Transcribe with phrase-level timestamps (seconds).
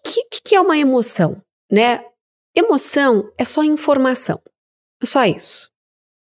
[0.00, 1.42] que, que, que é uma emoção?
[1.70, 2.04] Né?
[2.54, 4.40] Emoção é só informação.
[5.02, 5.70] É só isso.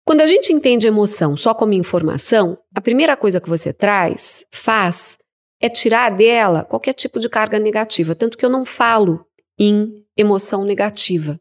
[0.04, 5.18] Quando a gente entende emoção só como informação, a primeira coisa que você traz, faz,
[5.60, 8.14] é tirar dela qualquer tipo de carga negativa.
[8.14, 9.26] Tanto que eu não falo
[9.59, 11.38] em emoção negativa.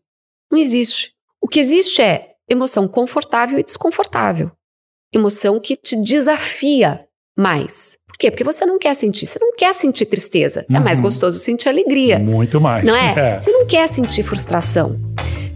[0.51, 1.11] Não existe.
[1.41, 4.51] O que existe é emoção confortável e desconfortável.
[5.13, 7.07] Emoção que te desafia
[7.37, 7.97] mais.
[8.17, 8.31] Por quê?
[8.31, 9.27] Porque você não quer sentir.
[9.27, 10.65] Você não quer sentir tristeza.
[10.67, 10.77] Uhum.
[10.77, 11.03] É mais uhum.
[11.03, 12.17] gostoso sentir alegria.
[12.17, 12.83] Muito mais.
[12.83, 13.13] Não é?
[13.37, 13.39] é?
[13.39, 14.89] Você não quer sentir frustração.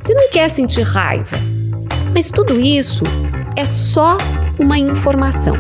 [0.02, 1.38] Você não quer sentir raiva.
[2.14, 3.04] Mas tudo isso
[3.58, 4.16] é só
[4.60, 5.56] uma informação.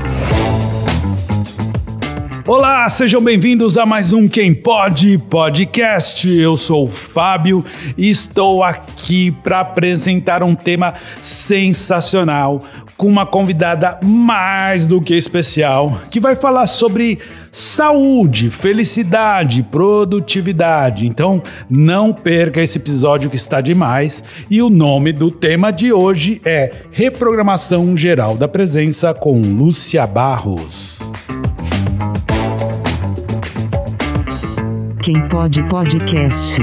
[2.47, 6.27] Olá, sejam bem-vindos a mais um Quem Pode Podcast.
[6.27, 7.63] Eu sou o Fábio
[7.95, 12.63] e estou aqui para apresentar um tema sensacional
[12.97, 17.19] com uma convidada mais do que especial que vai falar sobre
[17.51, 21.05] saúde, felicidade, produtividade.
[21.05, 24.23] Então, não perca esse episódio que está demais.
[24.49, 30.99] E o nome do tema de hoje é Reprogramação Geral da Presença com Lúcia Barros.
[35.03, 36.61] Quem pode podcast.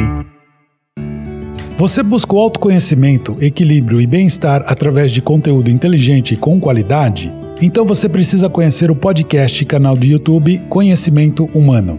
[1.76, 7.32] Você busca o autoconhecimento, equilíbrio e bem-estar através de conteúdo inteligente e com qualidade?
[7.60, 11.98] Então você precisa conhecer o podcast e canal de YouTube Conhecimento Humano.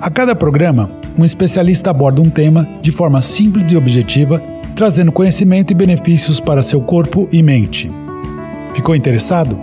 [0.00, 4.42] A cada programa, um especialista aborda um tema de forma simples e objetiva,
[4.74, 7.88] trazendo conhecimento e benefícios para seu corpo e mente.
[8.74, 9.56] Ficou interessado?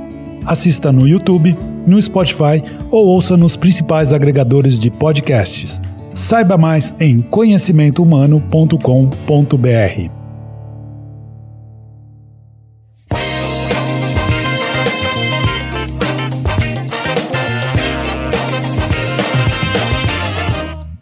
[0.45, 1.53] Assista no YouTube,
[1.85, 5.81] no Spotify ou ouça nos principais agregadores de podcasts.
[6.15, 10.09] Saiba mais em conhecimentohumano.com.br.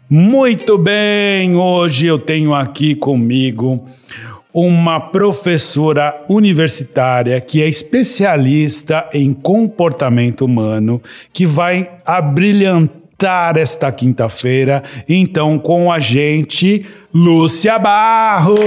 [0.08, 3.84] Muito bem, hoje eu tenho aqui comigo
[4.52, 11.00] uma professora universitária que é especialista em comportamento humano,
[11.32, 18.58] que vai abrilhantar esta quinta-feira, então com a gente, Lúcia Barros!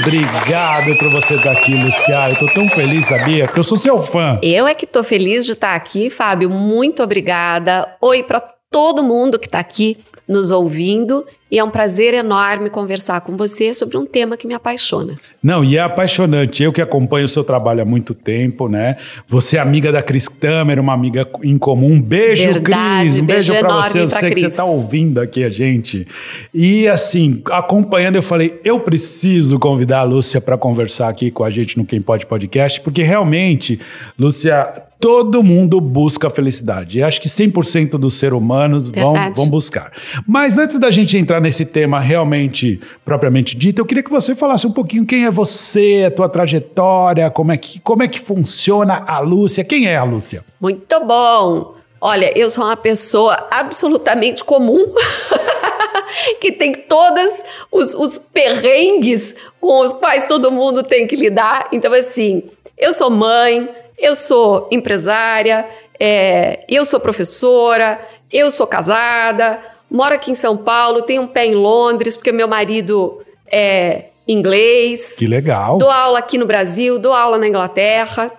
[0.00, 2.30] Obrigado por você estar aqui, Lúcia.
[2.30, 3.44] Eu tô tão feliz, sabia?
[3.46, 4.38] Porque eu sou seu fã.
[4.42, 6.48] Eu é que tô feliz de estar aqui, Fábio.
[6.48, 7.88] Muito obrigada.
[8.00, 9.98] Oi para todo mundo que está aqui
[10.28, 14.54] nos ouvindo e é um prazer enorme conversar com você sobre um tema que me
[14.54, 15.18] apaixona.
[15.40, 16.62] Não, e é apaixonante.
[16.62, 18.96] Eu que acompanho o seu trabalho há muito tempo, né?
[19.28, 21.92] Você é amiga da Cris Tamer, uma amiga em comum.
[21.92, 23.20] Um beijo, Verdade, Cris.
[23.20, 24.00] Um beijo, beijo para você.
[24.00, 24.34] Eu sei Cris.
[24.34, 26.06] que você está ouvindo aqui a gente.
[26.52, 31.50] E assim, acompanhando, eu falei, eu preciso convidar a Lúcia para conversar aqui com a
[31.50, 33.78] gente no Quem Pode Podcast, porque realmente,
[34.18, 36.98] Lúcia, todo mundo busca felicidade.
[36.98, 39.92] E acho que 100% dos seres humanos vão, vão buscar.
[40.26, 44.66] Mas antes da gente entrar nesse tema realmente propriamente dito, eu queria que você falasse
[44.66, 49.04] um pouquinho quem é você, a tua trajetória, como é que, como é que funciona
[49.06, 49.64] a Lúcia.
[49.64, 50.44] Quem é a Lúcia?
[50.60, 51.74] Muito bom!
[52.00, 54.78] Olha, eu sou uma pessoa absolutamente comum.
[56.40, 61.68] que tem todos os, os perrengues com os quais todo mundo tem que lidar.
[61.72, 62.44] Então, assim,
[62.76, 63.68] eu sou mãe,
[63.98, 65.66] eu sou empresária,
[65.98, 68.00] é, eu sou professora,
[68.32, 72.48] eu sou casada, moro aqui em São Paulo, tenho um pé em Londres, porque meu
[72.48, 75.16] marido é inglês.
[75.18, 75.78] Que legal.
[75.78, 78.30] Dou aula aqui no Brasil, dou aula na Inglaterra,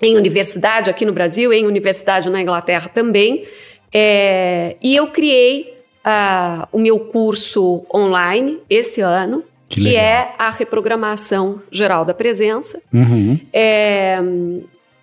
[0.00, 3.44] em universidade aqui no Brasil, em universidade na Inglaterra também.
[3.92, 5.74] É, e eu criei
[6.04, 12.80] uh, o meu curso online esse ano, que, que é a reprogramação geral da presença.
[12.92, 13.38] Uhum.
[13.52, 14.18] É,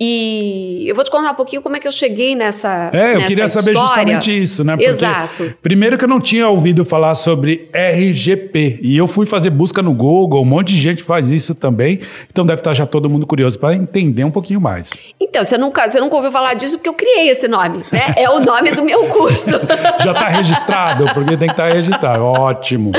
[0.06, 2.90] e eu vou te contar um pouquinho como é que eu cheguei nessa.
[2.92, 3.88] É, eu nessa queria saber história.
[3.88, 4.74] justamente isso, né?
[4.74, 5.54] Porque, Exato.
[5.62, 8.80] Primeiro que eu não tinha ouvido falar sobre RGP.
[8.82, 12.02] E eu fui fazer busca no Google, um monte de gente faz isso também.
[12.30, 14.92] Então deve estar já todo mundo curioso para entender um pouquinho mais.
[15.22, 18.14] Então, você nunca, você nunca ouviu falar disso porque eu criei esse nome, né?
[18.18, 19.52] É o nome do meu curso.
[20.04, 22.24] já está registrado, porque tem que estar tá registrado.
[22.24, 22.92] Ótimo.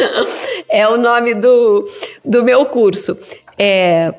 [0.71, 1.85] É o nome do,
[2.25, 3.19] do meu curso.
[3.59, 4.15] É,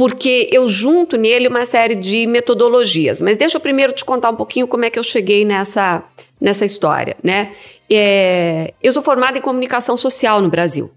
[0.00, 3.20] porque eu junto nele uma série de metodologias.
[3.20, 6.02] Mas deixa eu primeiro te contar um pouquinho como é que eu cheguei nessa,
[6.40, 7.50] nessa história, né?
[7.90, 10.90] É, eu sou formada em comunicação social no Brasil.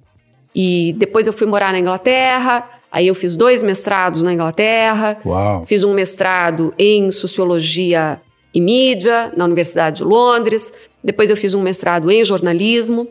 [0.56, 5.18] E depois eu fui morar na Inglaterra, aí eu fiz dois mestrados na Inglaterra.
[5.26, 5.66] Uau.
[5.66, 8.22] Fiz um mestrado em sociologia
[8.54, 10.72] e mídia na Universidade de Londres.
[11.04, 13.10] Depois eu fiz um mestrado em jornalismo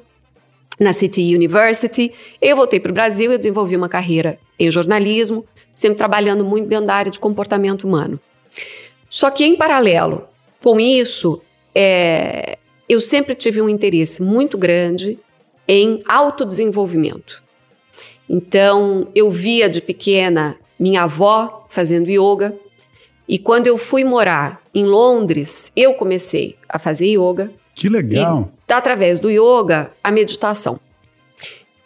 [0.80, 2.10] na City University.
[2.40, 5.44] Eu voltei para o Brasil e desenvolvi uma carreira em jornalismo
[5.74, 8.18] sempre trabalhando muito dentro da área de comportamento humano.
[9.08, 10.28] Só que, em paralelo
[10.62, 11.40] com isso,
[11.74, 12.58] é,
[12.88, 15.18] eu sempre tive um interesse muito grande
[15.66, 17.42] em autodesenvolvimento.
[18.28, 22.54] Então, eu via de pequena minha avó fazendo yoga,
[23.28, 27.50] e quando eu fui morar em Londres, eu comecei a fazer yoga.
[27.74, 28.50] Que legal.
[28.68, 30.80] E, através do yoga, a meditação.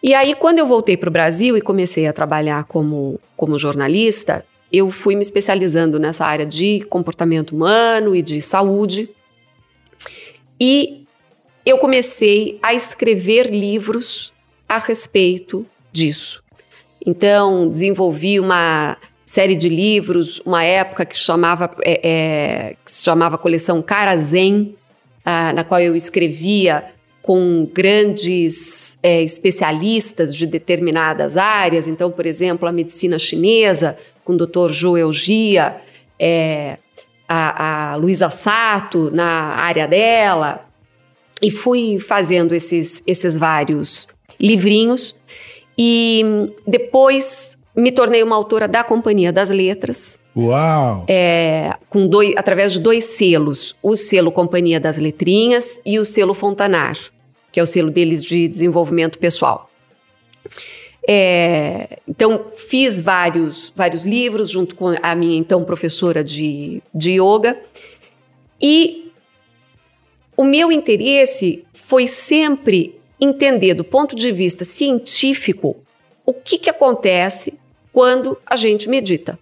[0.03, 4.45] E aí, quando eu voltei para o Brasil e comecei a trabalhar como, como jornalista,
[4.73, 9.09] eu fui me especializando nessa área de comportamento humano e de saúde.
[10.61, 11.05] E
[11.65, 14.33] eu comecei a escrever livros
[14.69, 16.43] a respeito disso.
[17.05, 23.37] Então, desenvolvi uma série de livros, uma época que, chamava, é, é, que se chamava
[23.37, 24.75] Coleção Cara Zen,
[25.25, 26.85] ah, na qual eu escrevia
[27.27, 31.89] com grandes é, especialistas de determinadas áreas.
[31.89, 34.71] Então, por exemplo, a medicina chinesa, com o Dr.
[34.71, 35.77] Joel Gia,
[36.21, 36.79] é,
[37.29, 40.65] a, a Luísa Sato na área dela,
[41.43, 44.07] e fui fazendo esses, esses vários
[44.41, 45.17] livrinhos.
[45.77, 46.25] E
[46.65, 50.21] depois me tornei uma autora da Companhia das Letras.
[50.37, 51.05] Uau!
[51.09, 56.35] É, com dois, através de dois selos: o selo Companhia das Letrinhas e o selo
[56.35, 56.97] Fontanar,
[57.57, 59.71] que é o selo deles de desenvolvimento pessoal.
[61.09, 67.59] É, então, fiz vários, vários livros junto com a minha então professora de, de yoga.
[68.61, 69.11] E
[70.37, 75.77] o meu interesse foi sempre entender, do ponto de vista científico,
[76.27, 77.55] o que, que acontece
[77.91, 79.39] quando a gente medita.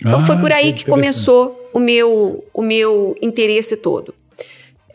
[0.00, 4.14] Então, ah, foi por aí que, que começou o meu, o meu interesse todo.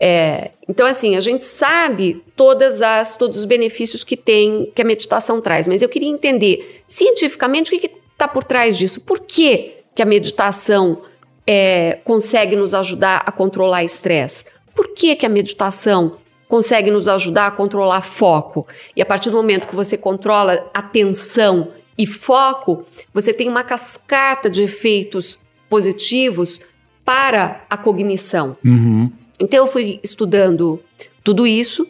[0.00, 4.84] É, então, assim, a gente sabe todas as, todos os benefícios que tem, que a
[4.84, 9.00] meditação traz, mas eu queria entender cientificamente o que está por trás disso.
[9.00, 11.02] Por que, que a meditação
[11.46, 14.44] é, consegue nos ajudar a controlar estresse?
[14.74, 16.16] Por que, que a meditação
[16.48, 18.66] consegue nos ajudar a controlar foco?
[18.96, 24.48] E a partir do momento que você controla atenção e foco, você tem uma cascata
[24.48, 25.38] de efeitos
[25.68, 26.60] positivos
[27.04, 28.56] para a cognição.
[28.64, 29.10] Uhum.
[29.42, 30.80] Então eu fui estudando
[31.24, 31.84] tudo isso.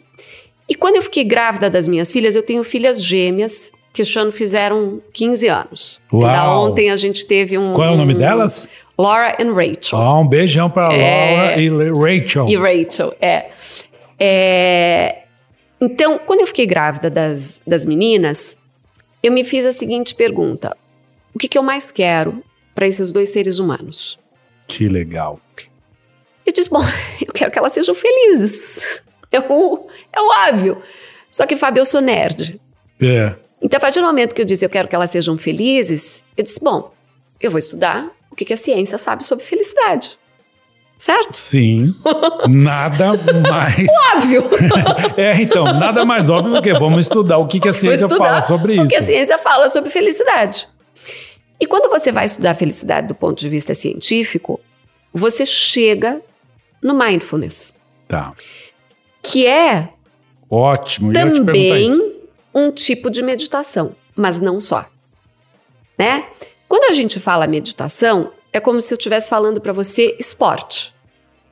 [0.67, 4.31] E quando eu fiquei grávida das minhas filhas, eu tenho filhas gêmeas que este ano
[4.31, 6.01] fizeram 15 anos.
[6.11, 6.25] Uau.
[6.25, 7.73] Ainda ontem a gente teve um.
[7.73, 8.67] Qual é o nome delas?
[8.97, 9.99] Laura e Rachel.
[9.99, 11.35] Ah, um beijão para É.
[11.35, 12.47] Laura e Rachel.
[12.49, 13.49] E Rachel, é.
[14.19, 15.23] É,
[15.79, 18.57] Então, quando eu fiquei grávida das, das meninas,
[19.21, 20.75] eu me fiz a seguinte pergunta:
[21.33, 22.41] o que, que eu mais quero
[22.73, 24.17] para esses dois seres humanos?
[24.67, 25.39] Que legal.
[26.45, 26.83] Eu disse, bom,
[27.25, 29.01] eu quero que elas sejam felizes.
[29.35, 30.83] É o, é o óbvio.
[31.31, 32.61] Só que, Fábio, eu sou nerd.
[33.01, 33.33] É.
[33.59, 36.43] Então, a partir do momento que eu disse eu quero que elas sejam felizes, eu
[36.43, 36.93] disse, bom,
[37.41, 40.19] eu vou estudar o que, que a ciência sabe sobre felicidade.
[40.99, 41.35] Certo?
[41.35, 41.95] Sim.
[42.47, 43.87] Nada mais.
[44.13, 44.43] Óbvio!
[45.17, 48.79] É, então, nada mais óbvio que vamos estudar o que, que a ciência fala sobre
[48.79, 49.07] O que a isso.
[49.07, 50.67] ciência fala sobre felicidade.
[51.59, 54.61] E quando você vai estudar a felicidade do ponto de vista científico,
[55.11, 56.21] você chega
[56.83, 57.73] no mindfulness,
[58.07, 58.33] Tá.
[59.21, 59.89] que é
[60.49, 61.11] Ótimo.
[61.11, 62.13] Também
[62.53, 64.85] um tipo de meditação, mas não só.
[65.97, 66.27] Né?
[66.67, 70.93] Quando a gente fala meditação, é como se eu estivesse falando para você esporte.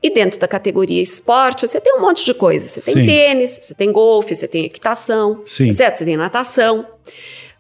[0.04, 2.68] E dentro da categoria esporte, você tem um monte de coisa.
[2.68, 3.06] Você tem Sim.
[3.06, 5.70] tênis, você tem golfe, você tem equitação, Sim.
[5.70, 5.96] etc.
[5.96, 6.86] Você tem natação.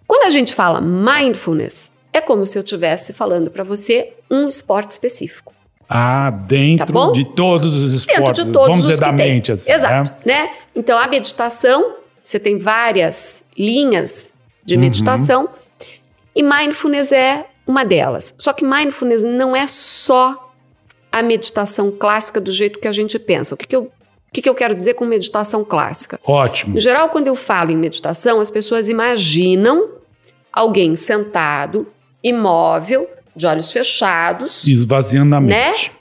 [0.08, 4.92] Quando a gente fala mindfulness, é como se eu estivesse falando para você um esporte
[4.92, 5.54] específico.
[5.94, 8.24] Ah, dentro Tá de todos os esportes.
[8.26, 9.34] Dentro de todos vamos os dizer da tem.
[9.34, 9.72] mente, assim.
[9.72, 10.44] Exato, né?
[10.44, 10.50] né?
[10.74, 14.34] Então a meditação, você tem várias linhas
[14.64, 14.82] de Uhum.
[14.82, 15.50] meditação
[16.34, 18.36] e mindfulness é uma delas.
[18.40, 20.54] Só que mindfulness não é só
[21.12, 23.54] a meditação clássica do jeito que a gente pensa.
[23.56, 23.92] O que, que, eu, o
[24.32, 26.18] que, que eu quero dizer com meditação clássica?
[26.24, 26.78] Ótimo.
[26.78, 29.90] Em geral, quando eu falo em meditação, as pessoas imaginam
[30.54, 31.86] alguém sentado,
[32.24, 35.70] imóvel, de olhos fechados, Esvaziando a Né?
[35.72, 35.92] mente.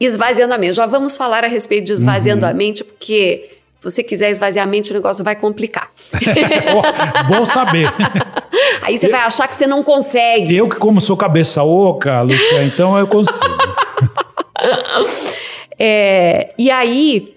[0.00, 0.74] esvaziando a mente.
[0.74, 4.70] Já vamos falar a respeito de esvaziando a mente, porque se você quiser esvaziar a
[4.70, 5.90] mente, o negócio vai complicar.
[7.28, 7.88] Bom saber.
[8.82, 10.56] Aí você vai achar que você não consegue.
[10.56, 13.38] Eu que como sou cabeça oca, Luciana, então eu consigo.
[15.78, 17.36] É, e aí,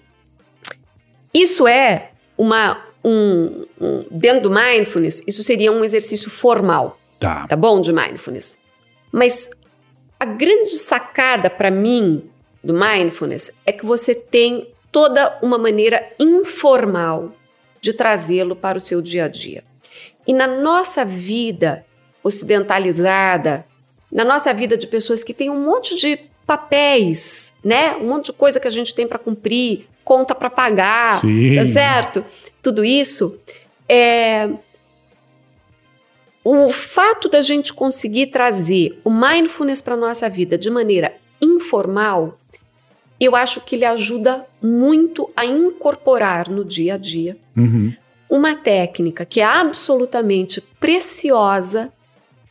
[1.34, 2.78] isso é uma.
[3.04, 7.00] Um, um- dentro do mindfulness, isso seria um exercício formal.
[7.20, 7.46] Tá.
[7.48, 7.80] tá bom?
[7.82, 8.58] De mindfulness.
[9.12, 9.50] Mas
[10.20, 12.30] a grande sacada para mim
[12.64, 17.34] do mindfulness é que você tem toda uma maneira informal
[17.80, 19.64] de trazê-lo para o seu dia a dia.
[20.28, 21.86] E na nossa vida
[22.24, 23.66] ocidentalizada,
[24.12, 27.96] na nossa vida de pessoas que têm um monte de papéis, né?
[27.96, 31.56] Um monte de coisa que a gente tem para cumprir, conta para pagar, Sim.
[31.56, 32.24] tá certo?
[32.62, 33.40] Tudo isso
[33.90, 34.50] é
[36.44, 42.38] o fato da gente conseguir trazer o mindfulness para nossa vida de maneira informal,
[43.20, 47.94] eu acho que ele ajuda muito a incorporar no dia a dia Uhum.
[48.30, 51.92] uma técnica que é absolutamente preciosa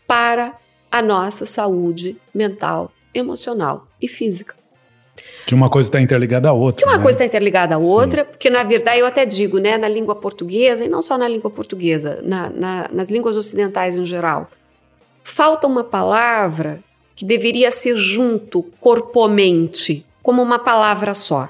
[0.06, 0.54] para
[0.90, 4.54] a nossa saúde mental, emocional e física.
[5.47, 6.85] Que uma coisa está interligada à outra.
[6.85, 7.02] Que uma né?
[7.02, 10.85] coisa está interligada à outra, porque na verdade eu até digo, né, na língua portuguesa,
[10.85, 14.49] e não só na língua portuguesa, na- na- nas línguas ocidentais em geral,
[15.25, 16.82] falta uma palavra
[17.16, 21.49] que deveria ser junto, corpomente, como uma palavra só.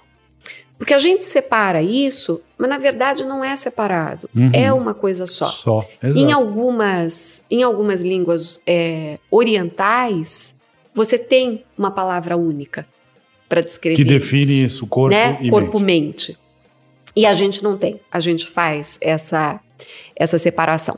[0.79, 4.51] Porque a gente separa isso, mas na verdade não é separado, Uhum.
[4.55, 5.47] é uma coisa só.
[5.47, 5.85] Só.
[6.03, 6.19] Exato.
[6.19, 10.55] Em algumas, em algumas línguas é, orientais,
[10.95, 12.87] você tem uma palavra única
[13.51, 15.37] para descrever Que define isso, corpo né?
[15.43, 16.39] e Corpo-mente.
[17.15, 18.01] E a gente não tem.
[18.11, 19.61] A gente faz essa,
[20.17, 20.97] essa separação.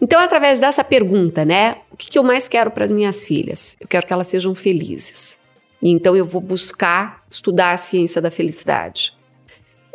[0.00, 1.76] Então, através dessa pergunta, né?
[1.92, 3.76] O que, que eu mais quero para as minhas filhas?
[3.78, 5.38] Eu quero que elas sejam felizes.
[5.82, 9.12] E então eu vou buscar estudar a ciência da felicidade.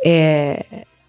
[0.04, 0.64] É,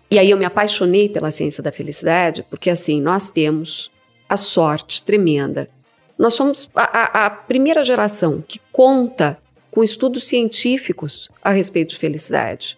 [0.09, 3.91] e aí eu me apaixonei pela ciência da felicidade, porque assim, nós temos
[4.27, 5.69] a sorte tremenda.
[6.17, 9.37] Nós somos a, a- a primeira geração que conta
[9.77, 12.75] com estudos científicos a respeito de felicidade.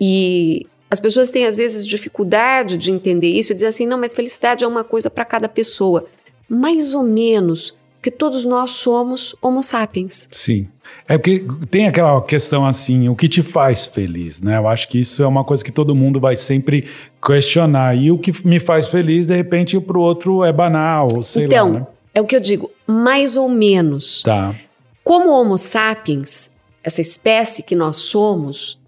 [0.00, 4.14] E as pessoas têm às vezes dificuldade de entender isso e dizem assim: não, mas
[4.14, 6.06] felicidade é uma coisa para cada pessoa.
[6.48, 10.28] Mais ou menos, porque todos nós somos Homo sapiens.
[10.30, 10.68] Sim.
[11.08, 14.58] É porque tem aquela questão assim, o que te faz feliz, né?
[14.58, 16.86] Eu acho que isso é uma coisa que todo mundo vai sempre
[17.20, 17.96] questionar.
[17.96, 21.72] E o que me faz feliz, de repente, para o outro é banal, sei então,
[21.72, 21.86] lá, né?
[22.14, 24.22] é o que eu digo, mais ou menos.
[24.22, 24.54] Tá.
[25.02, 26.50] Como Homo sapiens,
[26.82, 28.78] essa espécie que nós somos,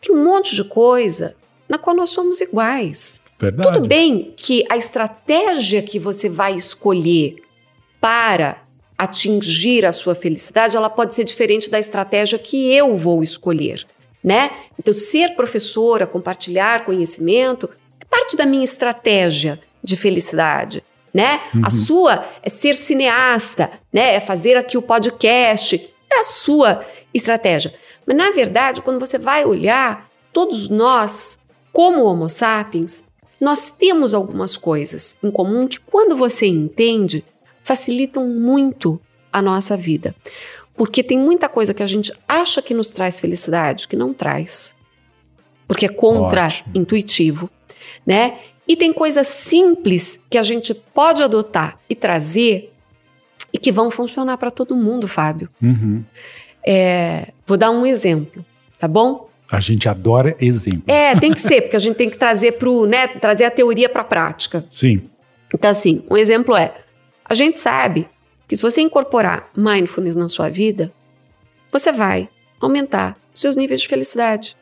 [0.00, 1.36] tem um monte de coisa
[1.68, 3.20] na qual nós somos iguais.
[3.38, 3.72] Verdade.
[3.74, 7.36] Tudo bem que a estratégia que você vai escolher
[8.00, 8.62] para
[8.98, 13.86] atingir a sua felicidade, ela pode ser diferente da estratégia que eu vou escolher,
[14.22, 14.50] né?
[14.78, 21.40] Então, ser professora, compartilhar conhecimento, é parte da minha estratégia de felicidade, né?
[21.62, 24.14] A sua é ser cineasta, né?
[24.14, 25.76] É fazer aqui o podcast,
[26.10, 27.74] é a sua estratégia.
[28.06, 31.38] Mas na verdade, quando você vai olhar, todos nós,
[31.72, 33.04] como Homo sapiens,
[33.40, 37.24] nós temos algumas coisas em comum que, quando você entende,
[37.62, 39.00] facilitam muito
[39.32, 40.14] a nossa vida.
[40.74, 44.74] Porque tem muita coisa que a gente acha que nos traz felicidade que não traz.
[45.66, 47.48] Porque é contra-intuitivo,
[48.04, 48.38] né?
[48.70, 52.72] E tem coisas simples que a gente pode adotar e trazer
[53.52, 55.48] e que vão funcionar para todo mundo, Fábio.
[55.60, 56.04] Uhum.
[56.64, 58.46] É, vou dar um exemplo,
[58.78, 59.28] tá bom?
[59.50, 60.84] A gente adora exemplo.
[60.86, 63.88] É, tem que ser, porque a gente tem que trazer pro, né, trazer a teoria
[63.88, 64.64] para a prática.
[64.70, 65.02] Sim.
[65.52, 66.72] Então, assim, um exemplo é:
[67.24, 68.08] a gente sabe
[68.46, 70.92] que se você incorporar mindfulness na sua vida,
[71.72, 72.28] você vai
[72.60, 74.56] aumentar os seus níveis de felicidade.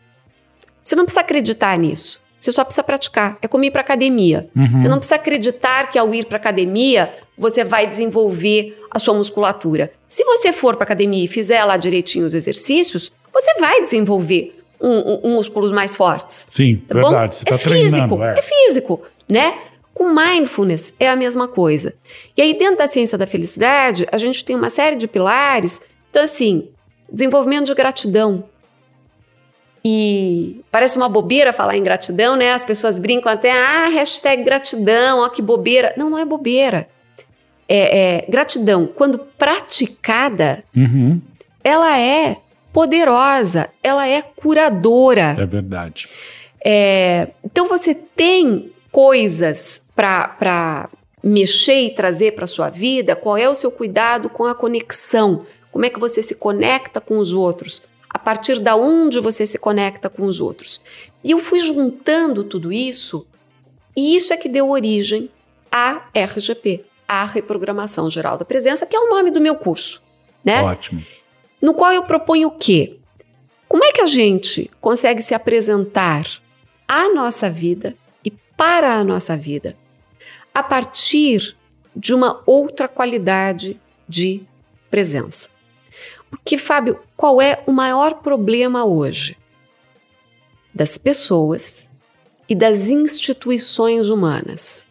[0.83, 2.27] Você não precisa acreditar nisso.
[2.38, 3.37] Você só precisa praticar.
[3.42, 4.49] É como ir para academia.
[4.54, 4.80] Uhum.
[4.80, 9.92] Você não precisa acreditar que ao ir para academia você vai desenvolver a sua musculatura.
[10.09, 14.88] Se você for para academia e fizer lá direitinho os exercícios, você vai desenvolver um,
[14.90, 16.47] um- um músculos mais fortes.
[16.49, 17.14] Sim, Tá verdade.
[17.14, 17.33] bom?
[17.33, 18.23] Você está é físico.
[18.23, 18.35] É.
[18.38, 19.59] é físico, né?
[19.92, 21.92] Com mindfulness é a mesma coisa.
[22.37, 25.80] E aí, dentro da ciência da felicidade, a gente tem uma série de pilares.
[26.11, 26.68] Então, assim,
[27.11, 28.45] desenvolvimento de gratidão.
[29.85, 32.53] E parece uma bobeira falar em gratidão, né?
[32.53, 35.95] As pessoas brincam até, ah, hashtag gratidão, ó, que bobeira.
[35.97, 36.89] Não, não é bobeira.
[37.69, 41.21] É, é gratidão, quando praticada, Uhum.
[41.63, 42.39] ela é
[42.73, 45.37] poderosa, ela é curadora.
[45.39, 46.09] É verdade.
[46.65, 50.89] É, então você tem coisas para
[51.23, 53.15] mexer e trazer para sua vida.
[53.15, 55.45] Qual é o seu cuidado com a conexão?
[55.71, 57.83] Como é que você se conecta com os outros?
[58.19, 60.83] A partir da onde você se conecta com os outros?
[61.23, 63.25] E eu fui juntando tudo isso,
[63.97, 65.31] e isso é que deu origem
[65.71, 70.03] à RGP, à Reprogramação Geral da Presença, que é o nome do meu curso,
[70.45, 70.61] né?
[70.65, 71.01] Ótimo.
[71.63, 72.99] no qual eu proponho o quê?
[73.69, 76.27] Como é que a gente consegue se apresentar
[76.89, 77.95] à nossa vida
[78.25, 79.77] e para a nossa vida
[80.53, 81.57] a partir
[81.95, 84.43] de uma outra qualidade de
[84.91, 85.49] presença?
[86.29, 89.37] Porque, Fábio, qual é o maior problema hoje
[90.73, 91.91] das pessoas
[92.49, 94.87] e das instituições humanas?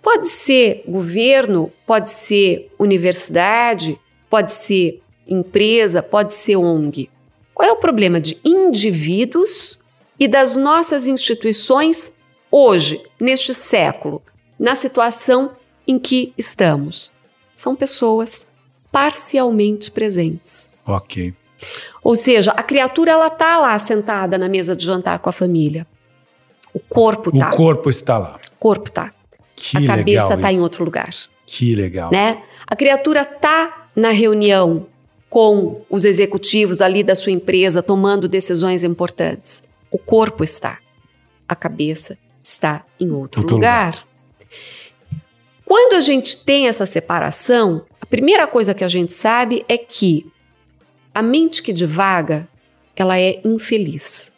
[0.00, 3.98] Pode ser governo, pode ser universidade,
[4.30, 7.10] pode ser empresa, pode ser ONG.
[7.52, 9.80] Qual é o problema de indivíduos
[10.20, 12.12] e das nossas instituições
[12.48, 14.22] hoje, neste século,
[14.56, 17.10] na situação em que estamos.
[17.56, 18.46] São pessoas
[18.92, 20.72] parcialmente presentes.
[20.86, 21.34] Ok.
[22.02, 25.86] Ou seja, a criatura ela tá lá sentada na mesa de jantar com a família.
[26.72, 27.50] O corpo tá.
[27.52, 28.38] O corpo está lá.
[28.52, 29.12] O corpo tá.
[29.56, 30.58] Que a cabeça tá isso.
[30.58, 31.10] em outro lugar,
[31.46, 32.10] Que legal.
[32.10, 32.42] né?
[32.66, 34.86] A criatura tá na reunião
[35.30, 39.62] com os executivos ali da sua empresa tomando decisões importantes.
[39.90, 40.78] O corpo está.
[41.48, 43.96] A cabeça está em outro, Outro lugar.
[45.64, 50.26] Quando a gente tem essa separação, a primeira coisa que a gente sabe é que
[51.14, 52.48] a mente que divaga,
[52.96, 54.32] ela é infeliz.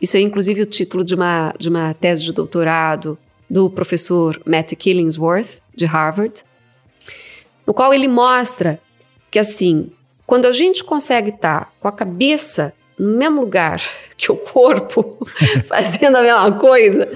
[0.00, 4.74] Isso é inclusive o título de uma, de uma tese de doutorado do professor Matt
[4.74, 6.42] Killingsworth, de Harvard,
[7.66, 8.80] no qual ele mostra
[9.30, 9.90] que, assim,
[10.26, 13.80] quando a gente consegue estar com a cabeça no mesmo lugar
[14.16, 15.18] que o corpo,
[15.66, 17.08] fazendo a mesma coisa,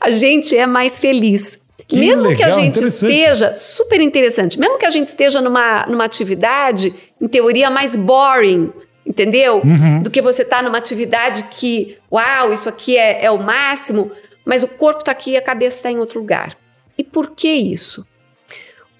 [0.00, 1.60] a gente é mais feliz.
[1.86, 5.84] Que mesmo que a legal, gente esteja, super interessante, mesmo que a gente esteja numa,
[5.86, 6.94] numa atividade,
[7.24, 8.70] em teoria, mais boring,
[9.06, 9.62] entendeu?
[9.64, 10.02] Uhum.
[10.02, 14.12] Do que você tá numa atividade que, uau, isso aqui é, é o máximo,
[14.44, 16.54] mas o corpo está aqui e a cabeça está em outro lugar.
[16.98, 18.06] E por que isso?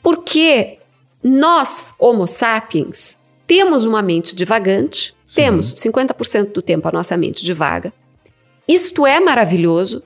[0.03, 0.79] Porque
[1.23, 5.43] nós, Homo sapiens, temos uma mente divagante, Sim.
[5.43, 7.93] temos 50% do tempo a nossa mente divaga.
[8.67, 10.03] Isto é maravilhoso.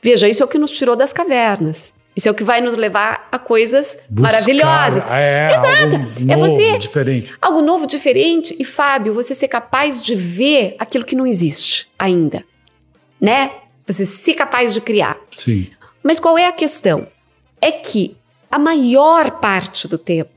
[0.00, 1.92] Veja, isso é o que nos tirou das cavernas.
[2.18, 5.06] Isso é o que vai nos levar a coisas Buscar, maravilhosas.
[5.08, 5.94] É, Exato.
[5.94, 5.94] algo
[6.32, 7.32] É novo, você- diferente.
[7.40, 12.42] Algo novo, diferente e, Fábio, você ser capaz de ver aquilo que não existe ainda,
[13.20, 13.52] né?
[13.86, 15.16] Você ser capaz de criar.
[15.30, 15.70] Sim.
[16.02, 17.06] Mas qual é a questão?
[17.60, 18.16] É que
[18.50, 20.30] a maior parte do tempo,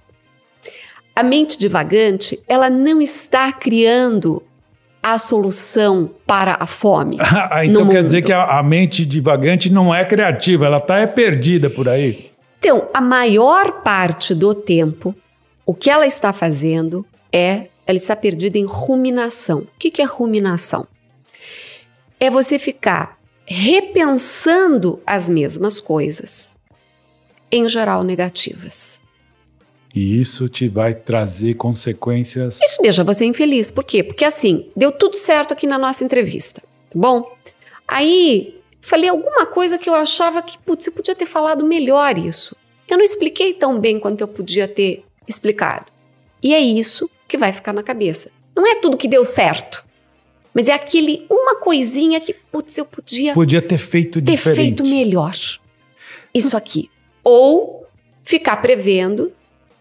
[1.15, 4.43] a mente divagante, ela não está criando
[5.01, 7.17] a solução para a fome.
[7.53, 8.05] Ah, então quer mundo.
[8.05, 12.31] dizer que a, a mente divagante não é criativa, ela tá é perdida por aí.
[12.59, 15.15] Então, a maior parte do tempo,
[15.65, 19.59] o que ela está fazendo é ela está perdida em ruminação.
[19.59, 20.87] O que que é ruminação?
[22.19, 26.55] É você ficar repensando as mesmas coisas,
[27.51, 29.00] em geral negativas.
[29.93, 32.59] E isso te vai trazer consequências.
[32.61, 33.69] Isso deixa você infeliz.
[33.71, 34.03] Por quê?
[34.03, 37.29] Porque assim, deu tudo certo aqui na nossa entrevista, tá bom?
[37.87, 42.55] Aí, falei alguma coisa que eu achava que, putz, eu podia ter falado melhor isso.
[42.87, 45.85] Eu não expliquei tão bem quanto eu podia ter explicado.
[46.41, 48.31] E é isso que vai ficar na cabeça.
[48.55, 49.85] Não é tudo que deu certo,
[50.53, 54.55] mas é aquele uma coisinha que, putz, eu podia Podia ter feito ter diferente.
[54.57, 55.33] feito melhor.
[56.33, 56.89] Isso aqui.
[57.23, 57.85] Ou
[58.23, 59.31] ficar prevendo,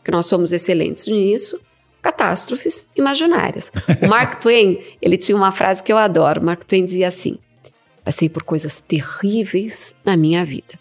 [0.04, 1.60] que nós somos excelentes nisso,
[2.02, 3.70] catástrofes imaginárias.
[4.02, 6.44] O Mark Twain, ele tinha uma frase que eu adoro.
[6.44, 7.38] Mark Twain dizia assim:
[8.04, 10.78] Passei por coisas terríveis na minha vida.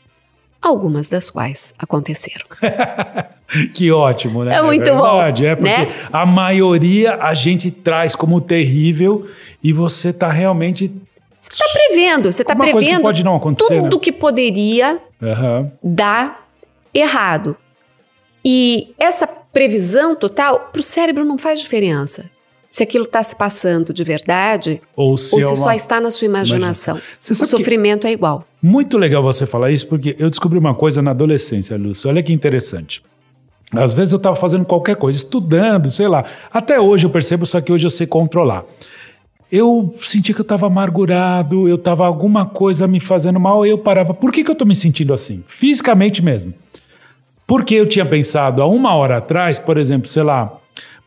[0.61, 2.45] Algumas das quais aconteceram.
[3.73, 4.57] Que ótimo, né?
[4.57, 5.87] É muito bom, verdade, É porque né?
[6.13, 9.27] a maioria a gente traz como terrível
[9.63, 10.93] e você tá realmente.
[11.39, 14.03] Você está prevendo, você está Uma coisa que prevendo pode não acontecer, tudo né?
[14.03, 15.71] que poderia Aham.
[15.83, 16.47] dar
[16.93, 17.57] errado.
[18.43, 22.29] E essa previsão total, para o cérebro não faz diferença.
[22.69, 25.99] Se aquilo está se passando de verdade Ou se, ou é se uma- só está
[25.99, 27.01] na sua imaginação.
[27.29, 28.45] O sofrimento é igual.
[28.61, 32.07] Muito legal você falar isso, porque eu descobri uma coisa na adolescência, Lúcio.
[32.09, 33.01] Olha que interessante.
[33.71, 36.25] Às vezes eu estava fazendo qualquer coisa, estudando, sei lá.
[36.51, 38.63] Até hoje eu percebo, só que hoje eu sei controlar.
[39.51, 43.79] Eu senti que eu estava amargurado, eu estava alguma coisa me fazendo mal, e eu
[43.79, 44.13] parava.
[44.13, 45.43] Por que, que eu estou me sentindo assim?
[45.47, 46.53] Fisicamente mesmo.
[47.49, 50.53] Porque eu tinha pensado há uma hora atrás, por exemplo, sei lá,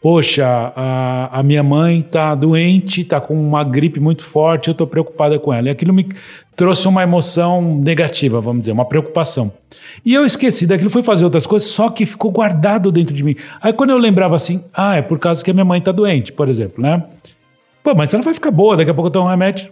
[0.02, 4.84] poxa, a, a minha mãe tá doente, tá com uma gripe muito forte, eu tô
[4.84, 5.68] preocupada com ela.
[5.68, 6.08] E aquilo me
[6.56, 9.52] trouxe uma emoção negativa, vamos dizer, uma preocupação.
[10.04, 13.36] E eu esqueci daquilo, fui fazer outras coisas, só que ficou guardado dentro de mim.
[13.60, 16.32] Aí quando eu lembrava assim, ah, é por causa que a minha mãe tá doente,
[16.32, 17.04] por exemplo, né?
[17.84, 19.70] Pô, mas ela vai ficar boa, daqui a pouco eu tomo um remédio,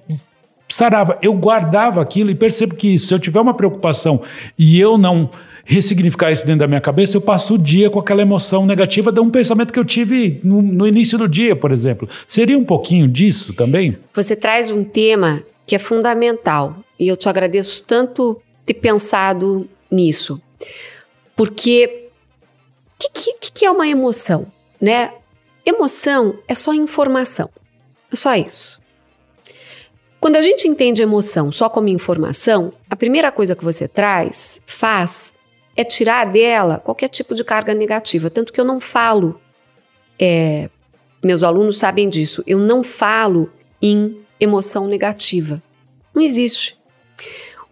[0.69, 1.19] sarava.
[1.21, 4.23] Eu guardava aquilo e percebo que se eu tiver uma preocupação
[4.57, 5.29] e eu não
[5.71, 9.21] ressignificar isso dentro da minha cabeça, eu passo o dia com aquela emoção negativa de
[9.21, 12.09] um pensamento que eu tive no, no início do dia, por exemplo.
[12.27, 13.97] Seria um pouquinho disso também?
[14.13, 20.43] Você traz um tema que é fundamental e eu te agradeço tanto ter pensado nisso.
[21.37, 22.09] Porque
[22.99, 24.49] o que, que, que é uma emoção?
[24.81, 25.13] Né?
[25.65, 27.49] Emoção é só informação.
[28.13, 28.81] É só isso.
[30.19, 35.33] Quando a gente entende emoção só como informação, a primeira coisa que você traz, faz,
[35.77, 38.29] é tirar dela qualquer tipo de carga negativa.
[38.31, 39.41] Tanto que eu não falo,
[40.19, 40.69] é,
[41.23, 45.63] meus alunos sabem disso, eu não falo em emoção negativa.
[46.15, 46.77] Não existe.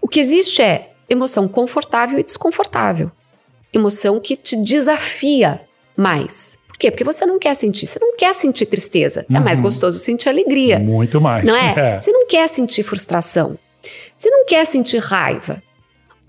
[0.00, 3.10] O que existe é emoção confortável e desconfortável.
[3.72, 5.60] Emoção que te desafia
[5.96, 6.56] mais.
[6.68, 6.90] Por quê?
[6.90, 7.86] Porque você não quer sentir.
[7.86, 9.26] Você não quer sentir tristeza.
[9.28, 9.64] É mais Uhum.
[9.64, 10.78] gostoso sentir alegria.
[10.78, 11.44] Muito mais.
[11.44, 11.98] Não é?
[12.00, 13.58] Você não quer sentir frustração.
[14.16, 15.62] Você não quer sentir raiva.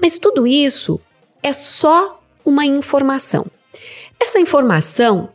[0.01, 0.99] Mas tudo isso
[1.41, 3.45] é só uma informação.
[4.19, 5.29] Essa informação,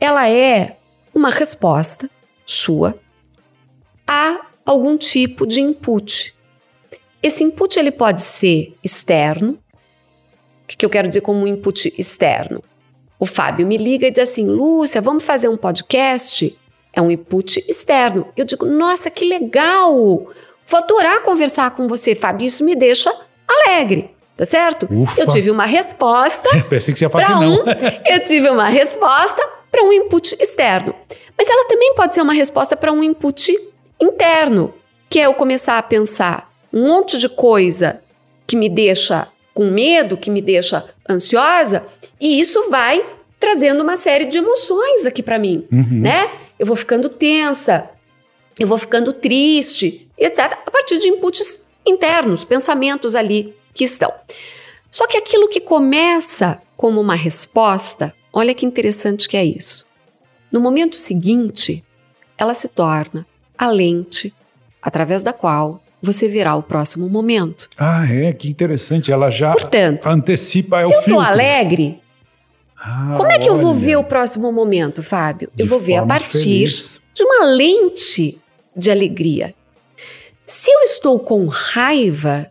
[0.00, 0.78] ela é
[1.14, 2.10] uma resposta
[2.46, 2.98] sua
[4.06, 6.34] a algum tipo de input.
[7.22, 9.58] Esse input ele pode ser externo.
[10.64, 12.62] O que eu quero dizer como um input externo?
[13.18, 16.56] O Fábio me liga e diz assim: Lúcia, vamos fazer um podcast?
[16.92, 18.26] É um input externo.
[18.36, 19.94] Eu digo: nossa, que legal!
[20.66, 22.46] Vou adorar conversar com você, Fábio.
[22.46, 23.14] Isso me deixa
[23.46, 24.86] alegre, tá certo?
[24.90, 25.20] Ufa.
[25.20, 27.54] Eu tive uma resposta Pensei que você ia falar que não.
[27.54, 27.64] um,
[28.06, 30.94] eu tive uma resposta para um input externo.
[31.36, 33.56] Mas ela também pode ser uma resposta para um input
[34.00, 34.72] interno,
[35.08, 38.00] que é eu começar a pensar um monte de coisa
[38.46, 41.84] que me deixa com medo, que me deixa ansiosa,
[42.20, 43.04] e isso vai
[43.38, 46.00] trazendo uma série de emoções aqui para mim, Uhum.
[46.00, 46.30] né?
[46.58, 47.90] Eu vou ficando tensa,
[48.58, 54.12] eu vou ficando triste, etc, a partir de inputs internos, pensamentos ali que estão.
[54.90, 59.86] Só que aquilo que começa como uma resposta, olha que interessante que é isso.
[60.52, 61.84] No momento seguinte,
[62.38, 63.26] ela se torna
[63.58, 64.32] a lente
[64.80, 67.68] através da qual você verá o próximo momento.
[67.78, 69.10] Ah, é, que interessante.
[69.10, 71.24] Ela já Portanto, antecipa é se o eu tô filtro.
[71.26, 72.00] alegre,
[72.76, 75.50] Ah, como é que eu vou olha, ver o próximo momento, Fábio?
[75.54, 77.00] de eu vou ver a partir feliz.
[77.14, 78.38] de uma lente
[78.76, 79.54] de alegria.
[80.46, 82.50] Se eu estou com raiva,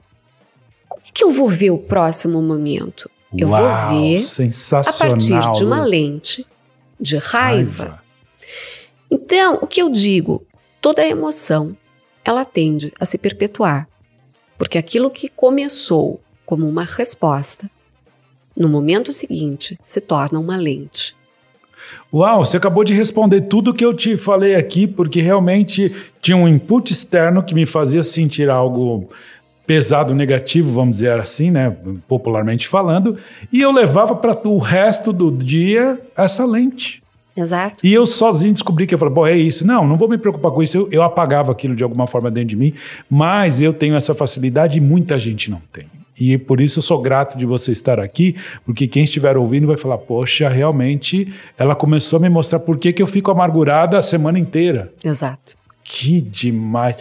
[1.13, 3.09] que eu vou ver o próximo momento?
[3.35, 4.25] Eu Uau, vou ver
[4.71, 6.45] a partir de uma lente
[6.99, 8.01] de raiva.
[9.09, 10.45] Então, o que eu digo?
[10.81, 11.75] Toda emoção,
[12.23, 13.87] ela tende a se perpetuar.
[14.57, 17.69] Porque aquilo que começou como uma resposta,
[18.55, 21.15] no momento seguinte, se torna uma lente.
[22.13, 26.47] Uau, você acabou de responder tudo que eu te falei aqui, porque realmente tinha um
[26.47, 29.09] input externo que me fazia sentir algo
[29.65, 31.75] pesado, negativo, vamos dizer assim, né,
[32.07, 33.17] popularmente falando,
[33.51, 37.01] e eu levava para o resto do dia essa lente.
[37.35, 37.85] Exato?
[37.85, 39.65] E eu sozinho descobri que eu falei, bom, é isso.
[39.65, 40.77] Não, não vou me preocupar com isso.
[40.77, 42.73] Eu, eu apagava aquilo de alguma forma dentro de mim,
[43.09, 45.85] mas eu tenho essa facilidade e muita gente não tem.
[46.19, 49.77] E por isso eu sou grato de você estar aqui, porque quem estiver ouvindo vai
[49.77, 54.01] falar, poxa, realmente ela começou a me mostrar por que, que eu fico amargurada a
[54.01, 54.93] semana inteira.
[55.03, 55.55] Exato.
[55.83, 56.95] Que demais.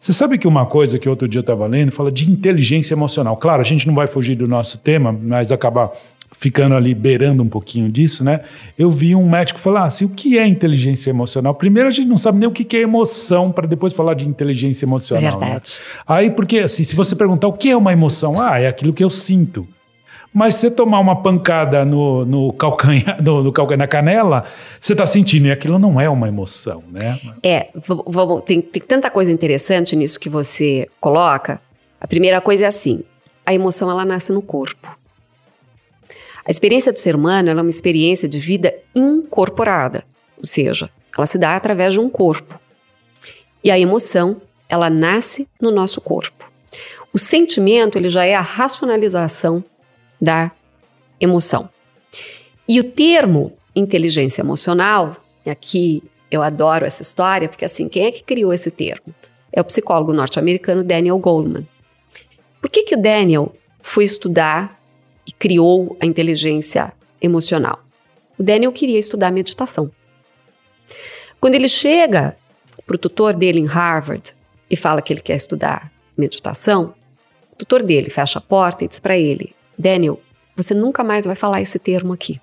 [0.00, 3.36] Você sabe que uma coisa que outro dia eu estava lendo fala de inteligência emocional.
[3.36, 5.92] Claro, a gente não vai fugir do nosso tema, mas acabar
[6.32, 8.40] ficando ali beirando um pouquinho disso, né?
[8.76, 11.54] Eu vi um médico falar assim: o que é inteligência emocional?
[11.54, 14.84] Primeiro, a gente não sabe nem o que é emoção, para depois falar de inteligência
[14.84, 15.38] emocional.
[15.38, 15.46] né?
[15.46, 15.80] Verdade.
[16.06, 19.04] Aí, porque assim, se você perguntar o que é uma emoção, ah, é aquilo que
[19.04, 19.66] eu sinto.
[20.32, 24.44] Mas você tomar uma pancada no, no calcanhar, no, no calcanhar, na canela,
[24.80, 27.20] você está sentindo, e aquilo não é uma emoção, né?
[27.42, 27.68] É,
[28.06, 31.60] vamos, tem, tem tanta coisa interessante nisso que você coloca.
[32.00, 33.04] A primeira coisa é assim:
[33.44, 34.96] a emoção ela nasce no corpo.
[36.44, 40.04] A experiência do ser humano é uma experiência de vida incorporada,
[40.36, 42.58] ou seja, ela se dá através de um corpo.
[43.62, 46.50] E a emoção, ela nasce no nosso corpo.
[47.12, 49.62] O sentimento, ele já é a racionalização
[50.22, 50.52] da
[51.20, 51.68] emoção.
[52.68, 58.22] E o termo inteligência emocional, aqui eu adoro essa história, porque assim, quem é que
[58.22, 59.12] criou esse termo?
[59.52, 61.66] É o psicólogo norte-americano Daniel Goleman.
[62.60, 64.80] Por que, que o Daniel foi estudar
[65.26, 67.80] e criou a inteligência emocional?
[68.38, 69.90] O Daniel queria estudar meditação.
[71.40, 72.36] Quando ele chega
[72.86, 74.34] para o tutor dele em Harvard
[74.70, 76.94] e fala que ele quer estudar meditação,
[77.52, 80.20] o tutor dele fecha a porta e diz para ele: Daniel,
[80.56, 82.40] você nunca mais vai falar esse termo aqui.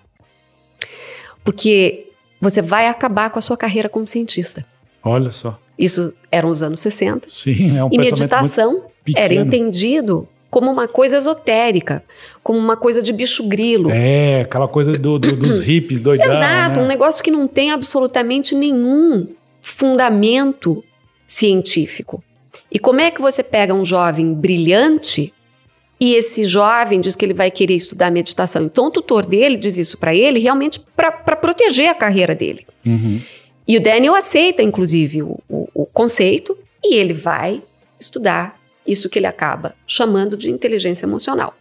[1.43, 2.07] Porque
[2.41, 4.65] você vai acabar com a sua carreira como cientista.
[5.03, 5.59] Olha só.
[5.77, 7.27] Isso eram os anos 60.
[7.29, 8.83] Sim, é um e meditação
[9.15, 12.03] era entendido como uma coisa esotérica,
[12.43, 13.89] como uma coisa de bicho grilo.
[13.91, 16.83] É, aquela coisa do, do- dos hippies doidão, Exato, né?
[16.83, 19.27] um negócio que não tem absolutamente nenhum
[19.61, 20.83] fundamento
[21.27, 22.23] científico.
[22.71, 25.33] E como é que você pega um jovem brilhante
[25.99, 28.63] e esse jovem diz que ele vai querer estudar meditação?
[28.63, 32.65] Então o tutor dele diz isso para ele realmente para proteger a carreira dele.
[32.85, 33.19] Uhum.
[33.67, 37.61] E o Daniel aceita, inclusive, o, o- o conceito e ele vai
[37.99, 38.57] estudar
[38.87, 41.53] isso que ele acaba chamando de inteligência emocional.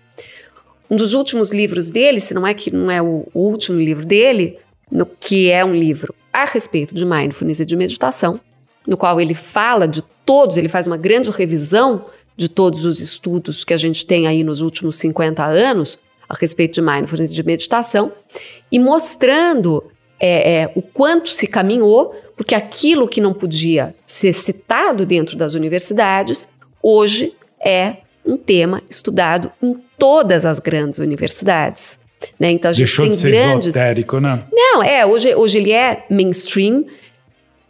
[0.90, 4.06] Um dos últimos livros dele, se não é que não é o, o último livro
[4.06, 4.56] dele,
[4.90, 8.40] no que é um livro a respeito de mindfulness e de meditação,
[8.86, 12.06] no qual ele fala de todos, ele faz uma grande revisão
[12.38, 15.98] de todos os estudos que a gente tem aí nos últimos 50 anos
[16.28, 18.12] a respeito de mindfulness de meditação
[18.70, 19.82] e mostrando
[20.20, 25.54] é, é, o quanto se caminhou, porque aquilo que não podia ser citado dentro das
[25.54, 26.48] universidades,
[26.80, 31.98] hoje é um tema estudado em todas as grandes universidades.
[32.38, 32.52] Né?
[32.52, 33.68] Então a gente Deixou tem de ser grandes.
[33.68, 34.44] esotérico, né?
[34.52, 36.84] Não, é, hoje, hoje ele é mainstream.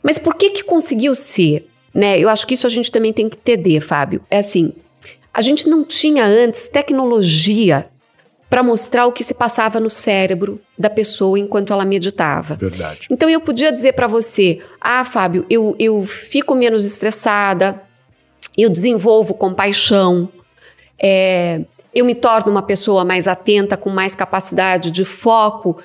[0.02, 1.67] Mas por que que conseguiu ser?
[1.94, 2.18] Né?
[2.18, 4.22] Eu acho que isso a gente também tem que entender, Fábio.
[4.30, 4.72] É assim,
[5.32, 7.88] a gente não tinha antes tecnologia
[8.50, 12.56] para mostrar o que se passava no cérebro da pessoa enquanto ela meditava.
[12.56, 13.06] Verdade.
[13.10, 17.82] Então eu podia dizer para você: ah, Fábio, eu, eu fico menos estressada,
[18.56, 20.28] eu desenvolvo compaixão,
[20.98, 21.60] é,
[21.94, 25.80] eu me torno uma pessoa mais atenta, com mais capacidade de foco,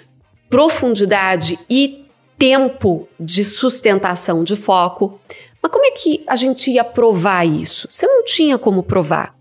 [0.49, 2.05] profundidade e
[2.37, 5.19] tempo de sustentação de foco.
[5.63, 7.87] Mas como é que a gente ia provar isso?
[7.89, 9.33] Você não tinha como provar.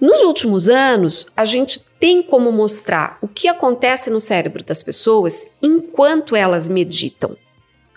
[0.00, 5.46] Nos últimos anos, a gente tem como mostrar o que acontece no cérebro das pessoas
[5.60, 7.36] enquanto elas meditam,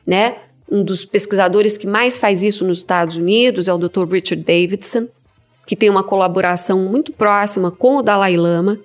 [0.05, 0.37] né?
[0.69, 4.05] Um dos pesquisadores que mais faz isso nos Estados Unidos é o Dr.
[4.11, 5.07] Richard Davidson,
[5.65, 8.79] que tem uma colaboração muito próxima com o Dalai Lama.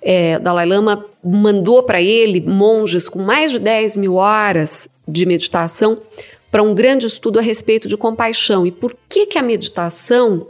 [0.00, 5.26] É, o Dalai Lama mandou para ele monges com mais de 10 mil horas de
[5.26, 6.00] meditação
[6.50, 8.66] para um grande estudo a respeito de compaixão.
[8.66, 10.48] E por que, que a meditação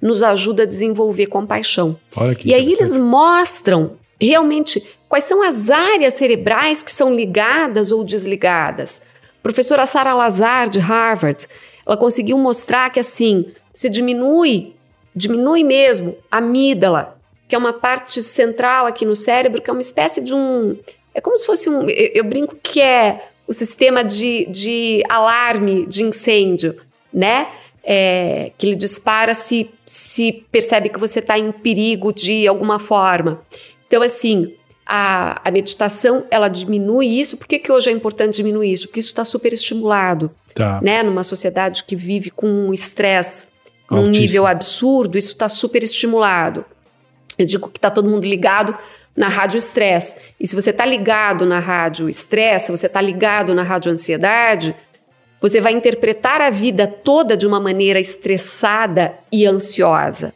[0.00, 1.98] nos ajuda a desenvolver compaixão?
[2.48, 9.02] E aí eles mostram realmente quais são as áreas cerebrais que são ligadas ou desligadas.
[9.38, 11.46] A professora Sarah Lazar, de Harvard,
[11.86, 14.74] ela conseguiu mostrar que assim, se diminui,
[15.14, 19.80] diminui mesmo a amígdala, que é uma parte central aqui no cérebro, que é uma
[19.80, 20.76] espécie de um.
[21.14, 21.88] É como se fosse um.
[21.88, 26.76] Eu, eu brinco que é o sistema de, de alarme de incêndio,
[27.12, 27.48] né?
[27.82, 33.40] É, que ele dispara se, se percebe que você está em perigo de alguma forma.
[33.86, 34.52] Então, assim,
[34.84, 37.38] a, a meditação, ela diminui isso.
[37.38, 38.88] Por que, que hoje é importante diminuir isso?
[38.88, 40.80] Porque isso está super estimulado, Tá.
[40.82, 41.02] né?
[41.02, 43.46] Numa sociedade que vive com um estresse
[43.90, 46.64] num nível absurdo, isso está super estimulado.
[47.38, 48.76] Eu digo que está todo mundo ligado
[49.18, 50.14] na rádio estresse.
[50.38, 54.76] E se você está ligado na rádio estresse, se você está ligado na rádio ansiedade,
[55.40, 60.32] você vai interpretar a vida toda de uma maneira estressada e ansiosa.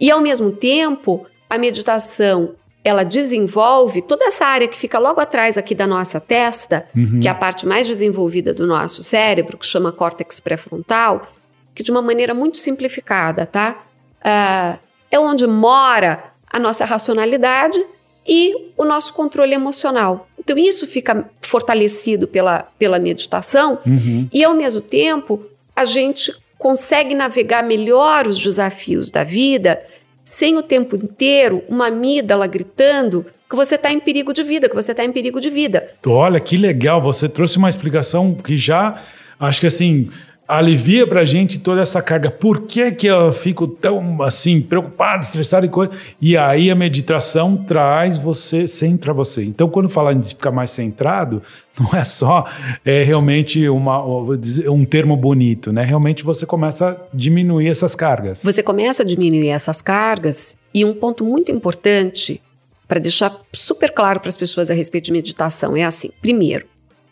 [0.00, 5.58] E ao mesmo tempo, a meditação ela desenvolve toda essa área que fica logo atrás
[5.58, 6.86] aqui da nossa testa,
[7.20, 11.30] que é a parte mais desenvolvida do nosso cérebro, que chama córtex pré-frontal,
[11.74, 13.84] que de uma maneira muito simplificada, tá?
[14.22, 14.78] Ah,
[15.10, 17.82] é onde mora a nossa racionalidade
[18.26, 20.28] e o nosso controle emocional.
[20.38, 24.28] Então, isso fica fortalecido pela, pela meditação Uhum.
[24.32, 25.42] e, ao mesmo tempo,
[25.74, 29.80] a gente consegue navegar melhor os desafios da vida
[30.24, 34.74] sem o tempo inteiro uma amígdala gritando que você está em perigo de vida, que
[34.74, 35.86] você está em perigo de vida.
[36.06, 37.00] Olha, que legal.
[37.02, 39.02] Você trouxe uma explicação que já,
[39.38, 40.10] acho que assim,
[40.46, 42.30] alivia pra gente toda essa carga.
[42.30, 45.92] Por que que eu fico tão, assim, preocupado, estressado e coisa?
[46.20, 49.42] E aí a meditação traz você, centra você.
[49.44, 51.42] Então, quando falar em ficar mais centrado,
[51.80, 52.44] não é só
[52.84, 55.84] é, realmente uma, um termo bonito, né?
[55.84, 58.42] Realmente você começa a diminuir essas cargas.
[58.42, 62.40] Você começa a diminuir essas cargas e um ponto muito importante
[62.86, 66.66] para deixar super claro para as pessoas a respeito de meditação é assim: primeiro,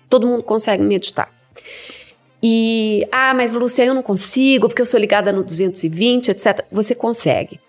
[0.09, 1.31] todo mundo consegue meditar.
[2.42, 6.64] E, ah, mas Lúcia, eu não consigo porque eu sou ligada no 220, etc.
[6.72, 7.61] Você consegue.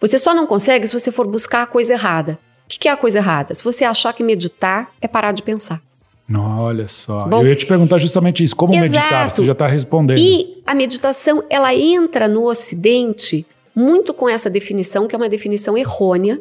[0.00, 2.38] Você só não consegue se você for buscar a coisa errada.
[2.64, 3.54] O que que é a coisa errada?
[3.54, 5.80] Se você achar que meditar é parar de pensar.
[6.26, 7.26] Não, olha só.
[7.26, 8.56] Bom, eu ia te perguntar justamente isso.
[8.56, 9.06] Como meditar?
[9.06, 9.36] Exato.
[9.36, 10.18] Você já está respondendo.
[10.18, 15.76] E a meditação, ela entra no Ocidente muito com essa definição, que é uma definição
[15.76, 16.40] errônea,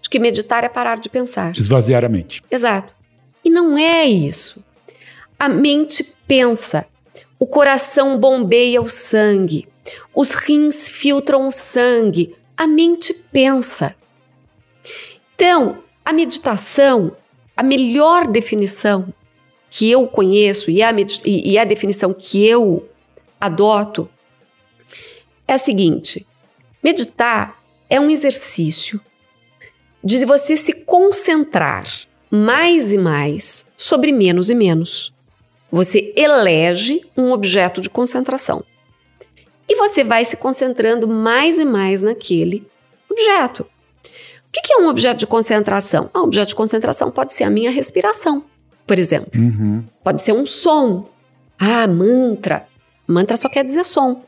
[0.00, 1.56] de que meditar é parar de pensar.
[1.56, 2.42] Esvaziar a mente.
[2.50, 2.92] Exato.
[3.44, 4.62] E não é isso.
[5.38, 6.86] A mente pensa,
[7.40, 9.66] o coração bombeia o sangue,
[10.14, 13.96] os rins filtram o sangue, a mente pensa.
[15.34, 17.16] Então, a meditação,
[17.56, 19.12] a melhor definição
[19.70, 22.86] que eu conheço e a, e- a definição que eu
[23.40, 24.06] adoto
[25.48, 26.26] é a seguinte:
[26.82, 29.00] meditar é um exercício
[30.04, 31.86] de você se concentrar
[32.30, 35.09] mais e mais sobre menos e menos.
[35.70, 38.64] Você elege um objeto de concentração.
[39.68, 42.66] E você vai se concentrando mais e mais naquele
[43.08, 43.62] objeto.
[43.62, 43.66] O
[44.52, 46.10] que é um objeto de concentração?
[46.12, 48.44] Ah, um objeto de concentração pode ser a minha respiração,
[48.84, 49.40] por exemplo.
[49.40, 49.84] Uhum.
[50.02, 51.08] Pode ser um som.
[51.56, 52.66] Ah, mantra.
[53.06, 54.24] Mantra só quer dizer som.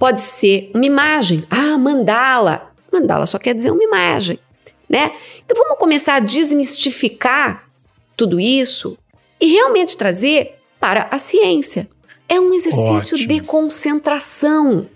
[0.00, 1.44] pode ser uma imagem.
[1.48, 2.72] Ah, mandala.
[2.92, 4.38] Mandala só quer dizer uma imagem,
[4.88, 5.12] né?
[5.44, 7.68] Então vamos começar a desmistificar
[8.16, 8.98] tudo isso
[9.40, 11.88] e realmente trazer para a ciência.
[12.28, 13.28] É um exercício Ótimo.
[13.28, 14.86] de concentração.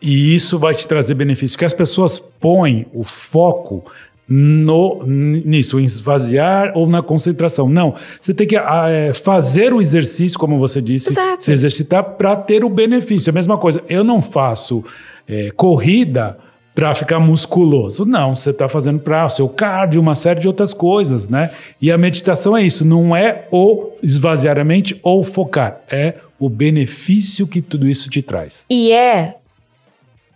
[0.00, 3.84] E isso vai te trazer benefícios, que as pessoas põem o foco
[4.28, 7.68] no, nisso, em esvaziar ou na concentração.
[7.68, 11.44] Não, você tem que ah, é, fazer o exercício, como você disse, Exato.
[11.44, 13.30] se exercitar para ter o benefício.
[13.30, 14.84] É a mesma coisa, eu não faço
[15.26, 16.38] é, corrida
[16.78, 18.04] para ficar musculoso.
[18.06, 21.50] Não, você está fazendo para o seu cardio, uma série de outras coisas, né?
[21.82, 26.48] E a meditação é isso, não é o esvaziar a mente ou focar, é o
[26.48, 28.64] benefício que tudo isso te traz.
[28.70, 29.38] E é.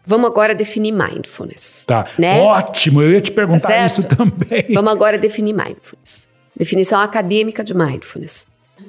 [0.05, 1.85] Vamos agora definir mindfulness.
[1.87, 2.41] Tá, Né?
[2.41, 4.67] ótimo, eu ia te perguntar Tá isso também.
[4.75, 6.29] Vamos agora definir mindfulness.
[6.57, 8.49] Definição acadêmica de mindfulness.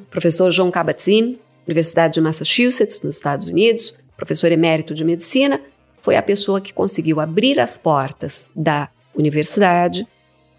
[0.10, 1.36] Professor John Kabat-Zinn,
[1.68, 5.62] Universidade de Massachusetts, nos Estados Unidos, professor emérito de medicina,
[6.04, 10.06] foi a pessoa que conseguiu abrir as portas da universidade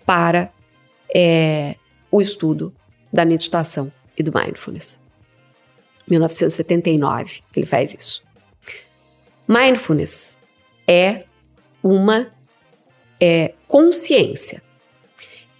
[0.07, 0.51] para
[1.15, 1.77] é,
[2.11, 2.75] o estudo
[3.13, 4.99] da meditação e do mindfulness.
[6.09, 8.23] 1979 ele faz isso.
[9.47, 10.35] Mindfulness
[10.89, 11.25] é
[11.83, 12.33] uma
[13.21, 14.63] é, consciência.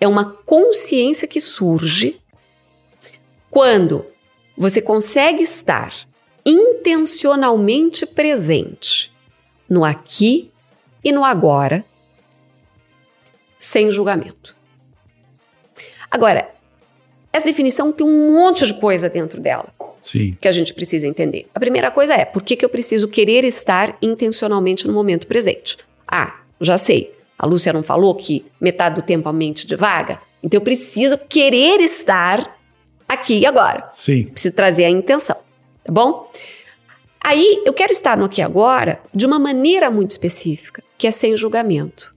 [0.01, 2.23] É uma consciência que surge
[3.51, 4.07] quando
[4.57, 5.92] você consegue estar
[6.44, 9.13] intencionalmente presente
[9.68, 10.50] no aqui
[11.03, 11.85] e no agora,
[13.59, 14.55] sem julgamento.
[16.11, 16.48] Agora,
[17.33, 21.48] essa definição tem um monte de coisa dentro dela Sim, que a gente precisa entender.
[21.55, 25.79] A primeira coisa é por que, que eu preciso querer estar intencionalmente no momento presente?
[26.07, 27.12] Ah, já sei.
[27.38, 30.20] A Lúcia não falou que metade do tempo a mente divaga?
[30.42, 32.57] Então eu preciso querer estar
[33.09, 33.88] aqui e agora.
[33.92, 34.27] sim.
[34.27, 35.37] Preciso trazer a intenção,
[35.83, 36.31] tá bom?
[37.24, 41.37] Aí eu quero estar no aqui agora de uma maneira muito específica, que é sem
[41.37, 42.12] julgamento.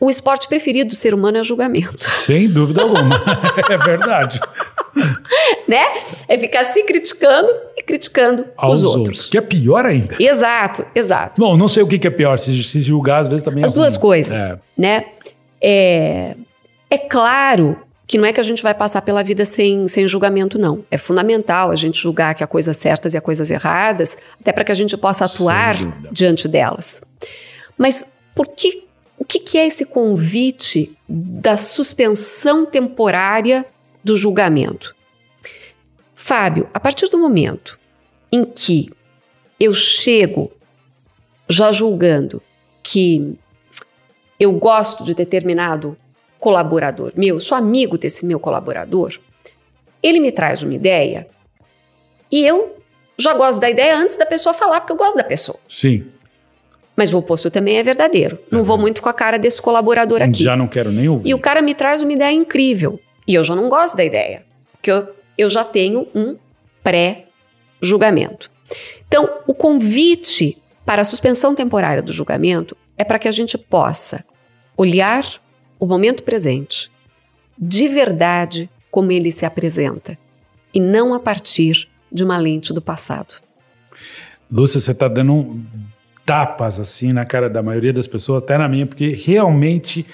[0.00, 1.96] O esporte preferido do ser humano é julgamento.
[2.26, 3.22] Sem dúvida alguma.
[3.70, 4.38] é verdade.
[5.66, 5.82] né?
[6.28, 8.98] É ficar se criticando e criticando Aos os outros.
[9.00, 9.30] outros.
[9.30, 10.16] Que é pior ainda.
[10.20, 11.40] Exato, exato.
[11.40, 13.72] Bom, não sei o que é pior, se, se julgar às vezes também é As
[13.72, 14.00] duas ruim.
[14.02, 14.58] coisas, É.
[14.76, 15.06] né?
[15.62, 16.36] É,
[16.90, 17.78] é claro
[18.14, 20.86] que não é que a gente vai passar pela vida sem, sem julgamento, não.
[20.88, 24.62] É fundamental a gente julgar que há coisas certas e há coisas erradas, até para
[24.62, 25.74] que a gente possa atuar
[26.12, 27.02] diante delas.
[27.76, 28.84] Mas por que,
[29.18, 33.66] o que, que é esse convite da suspensão temporária
[34.04, 34.94] do julgamento?
[36.14, 37.76] Fábio, a partir do momento
[38.30, 38.88] em que
[39.58, 40.52] eu chego
[41.48, 42.40] já julgando
[42.80, 43.36] que
[44.38, 45.98] eu gosto de determinado
[46.44, 49.18] colaborador meu, sou amigo desse meu colaborador,
[50.02, 51.26] ele me traz uma ideia
[52.30, 52.76] e eu
[53.18, 55.58] já gosto da ideia antes da pessoa falar, porque eu gosto da pessoa.
[55.66, 56.04] Sim.
[56.94, 58.38] Mas o oposto também é verdadeiro.
[58.50, 60.42] Não vou muito com a cara desse colaborador aqui.
[60.42, 61.30] Já não quero nem ouvir.
[61.30, 63.00] E o cara me traz uma ideia incrível.
[63.26, 64.44] E eu já não gosto da ideia.
[64.72, 66.36] Porque eu, eu já tenho um
[66.82, 68.50] pré-julgamento.
[69.08, 74.24] Então, o convite para a suspensão temporária do julgamento é para que a gente possa
[74.76, 75.24] olhar
[75.84, 76.90] o momento presente
[77.58, 80.18] de verdade como ele se apresenta
[80.72, 83.34] e não a partir de uma lente do passado.
[84.50, 85.60] Lúcia, você está dando
[86.24, 90.06] tapas assim na cara da maioria das pessoas, até na minha, porque realmente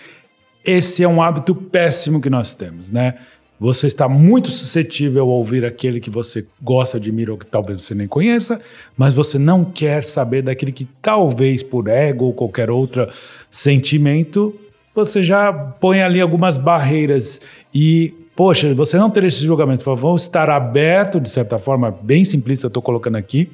[0.64, 3.18] esse é um hábito péssimo que nós temos, né?
[3.60, 7.94] Você está muito suscetível a ouvir aquele que você gosta, admira ou que talvez você
[7.94, 8.60] nem conheça,
[8.96, 13.08] mas você não quer saber daquele que talvez por ego ou qualquer outro
[13.50, 14.58] sentimento,
[14.94, 17.40] você já põe ali algumas barreiras
[17.72, 22.68] e Poxa, você não ter esse julgamento, vamos estar aberto, de certa forma, bem simplista,
[22.68, 23.50] estou colocando aqui,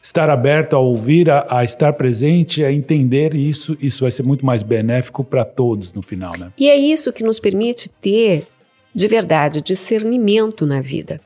[0.00, 4.46] estar aberto a ouvir, a, a estar presente, a entender isso, isso vai ser muito
[4.46, 6.52] mais benéfico para todos no final, né?
[6.56, 8.46] E é isso que nos permite ter,
[8.94, 11.20] de verdade, discernimento na vida,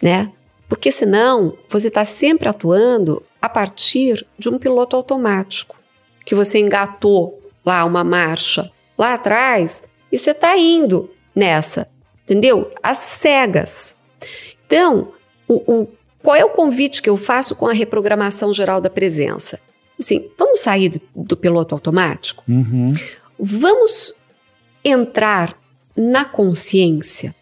[0.00, 0.30] né?
[0.68, 5.76] Porque senão você está sempre atuando a partir de um piloto automático,
[6.24, 11.88] que você engatou lá uma marcha lá atrás e você está indo nessa,
[12.24, 12.72] entendeu?
[12.82, 13.96] Às cegas.
[14.66, 15.12] Então,
[15.46, 15.88] o, o,
[16.22, 19.60] qual é o convite que eu faço com a reprogramação geral da presença?
[19.98, 22.42] Assim, vamos sair do, do piloto automático?
[22.48, 22.92] Uhum.
[23.38, 24.14] Vamos
[24.84, 25.56] entrar
[25.96, 27.34] na consciência,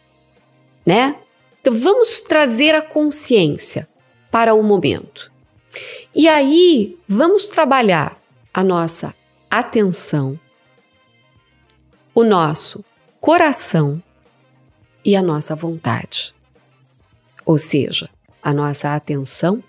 [0.85, 1.17] né?
[1.61, 3.89] Então vamos trazer a consciência
[4.31, 5.31] para o momento.
[6.15, 8.21] E aí vamos trabalhar
[8.53, 9.15] a nossa
[9.51, 10.39] atenção,
[12.15, 12.85] o nosso
[13.21, 14.03] coração
[15.05, 16.35] e a nossa vontade.
[17.45, 18.11] Ou seja,
[18.43, 19.63] a nossa atenção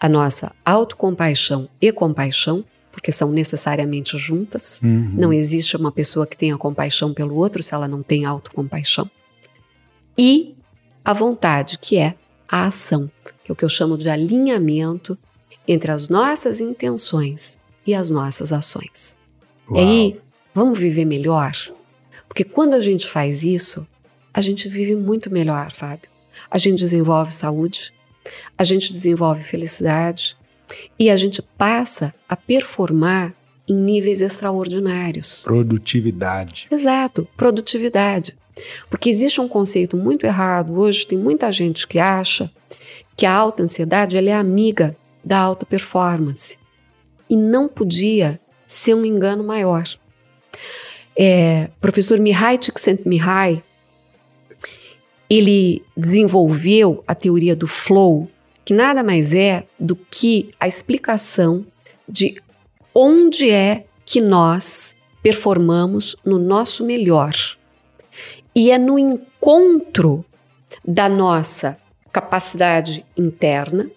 [0.00, 4.80] a nossa autocompaixão e compaixão, porque são necessariamente juntas.
[4.82, 5.12] Uhum.
[5.14, 9.08] Não existe uma pessoa que tenha compaixão pelo outro se ela não tem autocompaixão.
[10.18, 10.54] E
[11.04, 12.14] a vontade, que é
[12.48, 13.10] a ação,
[13.44, 15.18] que é o que eu chamo de alinhamento
[15.68, 17.58] entre as nossas intenções
[17.90, 19.18] e as nossas ações.
[19.68, 19.80] E Uau.
[19.80, 20.20] aí,
[20.54, 21.52] vamos viver melhor?
[22.28, 23.86] Porque quando a gente faz isso,
[24.32, 26.08] a gente vive muito melhor, Fábio.
[26.48, 27.92] A gente desenvolve saúde,
[28.56, 30.36] a gente desenvolve felicidade
[30.98, 33.34] e a gente passa a performar
[33.68, 35.42] em níveis extraordinários.
[35.42, 36.68] Produtividade.
[36.70, 38.36] Exato, produtividade.
[38.88, 42.50] Porque existe um conceito muito errado hoje, tem muita gente que acha
[43.16, 46.59] que a alta ansiedade ela é amiga da alta performance.
[47.30, 49.84] E não podia ser um engano maior.
[51.16, 53.62] É, professor Mihai Csikszentmihalyi,
[55.28, 58.28] ele desenvolveu a teoria do flow,
[58.64, 61.64] que nada mais é do que a explicação
[62.08, 62.42] de
[62.92, 67.32] onde é que nós performamos no nosso melhor.
[68.54, 70.24] E é no encontro
[70.84, 71.78] da nossa
[72.12, 73.88] capacidade interna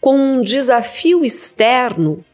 [0.00, 2.24] com um desafio externo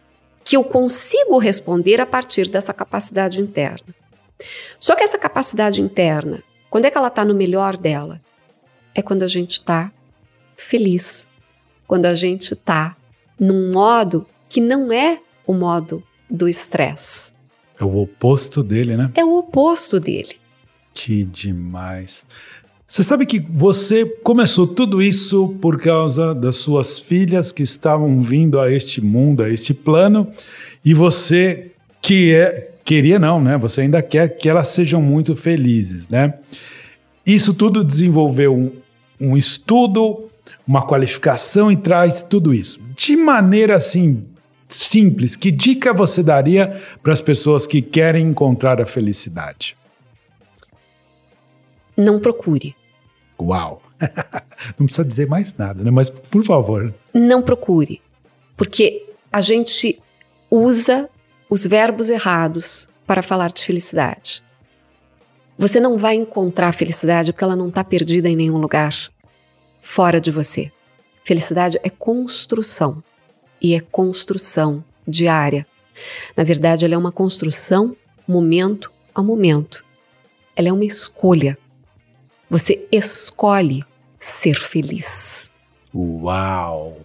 [0.45, 3.95] que eu consigo responder a partir dessa capacidade interna.
[4.78, 8.20] Só que essa capacidade interna, quando é que ela está no melhor dela?
[8.95, 9.93] É quando a gente está
[10.57, 11.26] feliz,
[11.86, 12.97] quando a gente está
[13.38, 17.32] num modo que não é o modo do estresse,
[17.80, 19.11] É o oposto dele, né?
[19.14, 20.36] é o oposto dele.
[20.95, 22.24] Que demais.
[22.93, 28.61] Você sabe que você começou tudo isso por causa das suas filhas que estavam vindo
[28.61, 30.28] a este mundo, a este plano,
[30.84, 31.70] e você
[32.03, 33.57] que é, queria não, né?
[33.57, 36.34] Você ainda quer que elas sejam muito felizes, né?
[37.24, 38.70] Isso tudo desenvolveu um,
[39.18, 40.28] um estudo,
[40.68, 42.78] uma qualificação e traz tudo isso.
[42.95, 44.22] De maneira assim
[44.68, 49.74] simples, que dica você daria para as pessoas que querem encontrar a felicidade?
[51.97, 52.82] Não procure.
[53.43, 53.82] Uau!
[54.78, 55.90] Não precisa dizer mais nada, né?
[55.90, 56.95] Mas, por favor.
[57.12, 58.01] Não procure.
[58.57, 60.01] Porque a gente
[60.51, 61.09] usa
[61.49, 64.43] os verbos errados para falar de felicidade.
[65.59, 68.95] Você não vai encontrar a felicidade porque ela não está perdida em nenhum lugar
[69.80, 70.72] fora de você.
[71.24, 73.03] Felicidade é construção
[73.61, 75.66] e é construção diária.
[76.36, 79.84] Na verdade, ela é uma construção momento a momento.
[80.57, 81.59] Ela é uma escolha.
[82.53, 83.82] Você escolhe
[84.18, 85.50] ser feliz.
[85.94, 86.98] Uau!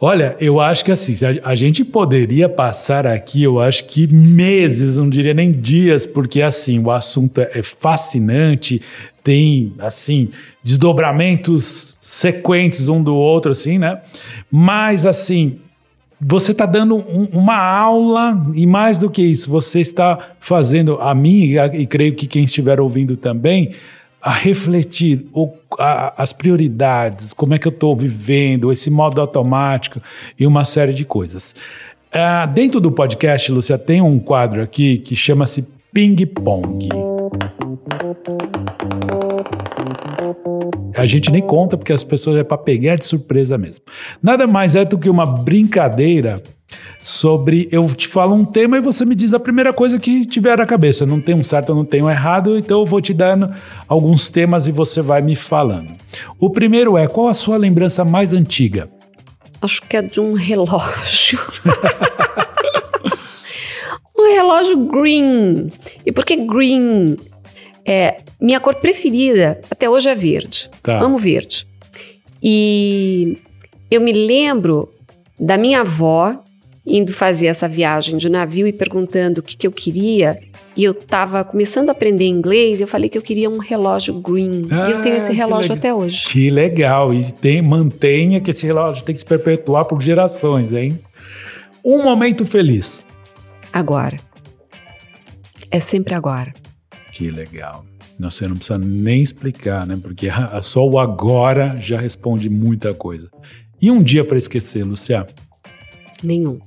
[0.00, 5.08] Olha, eu acho que assim, a, gente poderia passar aqui, eu acho que meses, não
[5.08, 8.82] diria nem dias, porque assim, o assunto é fascinante,
[9.22, 10.30] tem assim,
[10.60, 14.00] desdobramentos sequentes um do outro, assim, né?
[14.50, 15.60] Mas assim,
[16.20, 21.14] você está dando um, uma aula e mais do que isso, você está fazendo a
[21.14, 23.70] mim e creio que quem estiver ouvindo também
[24.22, 30.00] a refletir o, a, as prioridades, como é que eu estou vivendo, esse modo automático
[30.38, 31.54] e uma série de coisas.
[32.12, 36.88] Ah, dentro do podcast, Lúcia, tem um quadro aqui que chama-se Ping Pong.
[40.94, 43.84] A gente nem conta porque as pessoas é para pegar de surpresa mesmo.
[44.22, 46.42] Nada mais é do que uma brincadeira
[46.98, 50.58] sobre eu te falo um tema e você me diz a primeira coisa que tiver
[50.58, 51.06] na cabeça.
[51.06, 53.50] Não tem um certo, não tem um errado, então eu vou te dando
[53.88, 55.92] alguns temas e você vai me falando.
[56.38, 58.88] O primeiro é qual a sua lembrança mais antiga?
[59.62, 61.38] Acho que é de um relógio.
[64.16, 65.70] um relógio green.
[66.04, 67.16] E por que green?
[67.84, 70.70] É, minha cor preferida até hoje é verde.
[70.82, 71.02] Tá.
[71.02, 71.66] Amo verde.
[72.42, 73.38] E
[73.90, 74.92] eu me lembro
[75.38, 76.42] da minha avó
[76.86, 80.38] indo fazer essa viagem de navio e perguntando o que, que eu queria.
[80.76, 84.14] E eu estava começando a aprender inglês e eu falei que eu queria um relógio
[84.20, 84.62] green.
[84.62, 86.26] e eu tenho Ah, esse relógio até hoje.
[86.28, 87.12] Que legal!
[87.12, 90.98] E tem, mantenha que esse relógio tem que se perpetuar por gerações, hein?
[91.84, 93.02] Um momento feliz.
[93.72, 94.18] Agora.
[95.70, 96.52] É sempre agora.
[97.12, 97.84] Que legal.
[98.18, 99.98] Você não precisa nem explicar, né?
[100.02, 100.28] Porque
[100.62, 103.28] só o agora já responde muita coisa.
[103.80, 105.26] E um dia para esquecer, Lucia?
[106.22, 106.58] Nenhum.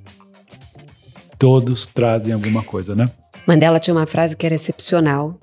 [1.43, 3.05] Todos trazem alguma coisa, né?
[3.45, 5.37] Mandela tinha uma frase que era excepcional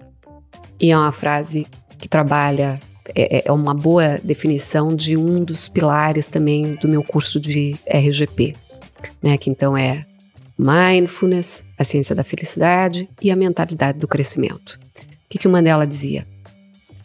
[0.81, 1.67] e é uma frase
[1.99, 2.81] que trabalha,
[3.15, 8.55] é, é uma boa definição de um dos pilares também do meu curso de RGP,
[9.23, 9.37] né?
[9.37, 10.07] Que então é
[10.59, 14.81] mindfulness, a ciência da felicidade e a mentalidade do crescimento.
[14.97, 16.27] O que, que o Mandela dizia?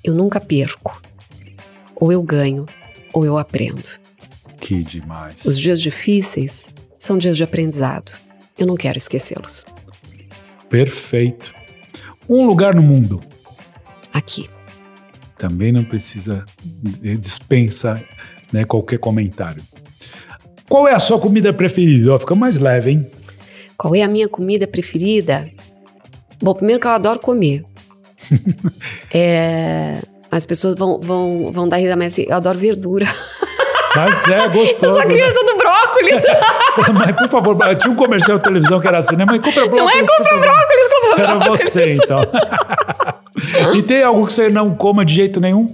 [0.02, 0.98] Eu nunca perco,
[1.98, 2.66] ou eu ganho,
[3.12, 3.84] ou eu aprendo.
[4.58, 5.44] Que demais.
[5.44, 8.24] Os dias difíceis são dias de aprendizado.
[8.58, 9.66] Eu não quero esquecê-los.
[10.70, 11.54] Perfeito.
[12.28, 13.20] Um lugar no mundo.
[14.14, 14.50] Aqui.
[15.38, 16.46] Também não precisa
[17.20, 18.02] dispensa
[18.52, 19.62] né, qualquer comentário.
[20.68, 22.14] Qual é a sua comida preferida?
[22.14, 23.12] Ó, fica mais leve, hein?
[23.78, 25.50] Qual é a minha comida preferida?
[26.42, 27.64] Bom, primeiro que eu adoro comer.
[29.14, 30.02] é,
[30.32, 33.06] as pessoas vão, vão, vão dar risada, mas assim, eu adoro verdura.
[33.96, 34.86] Mas é gostoso.
[34.86, 35.52] Eu sou a criança né?
[35.52, 35.85] do brócolis.
[36.94, 39.26] Mas, por favor, tinha um comercial de televisão que era assim, né?
[39.26, 39.82] Mas compra brócolis.
[39.82, 41.62] Não é compra brócolis, compra Era brócolis.
[41.62, 42.22] você, então.
[43.76, 45.74] e tem algo que você não coma de jeito nenhum?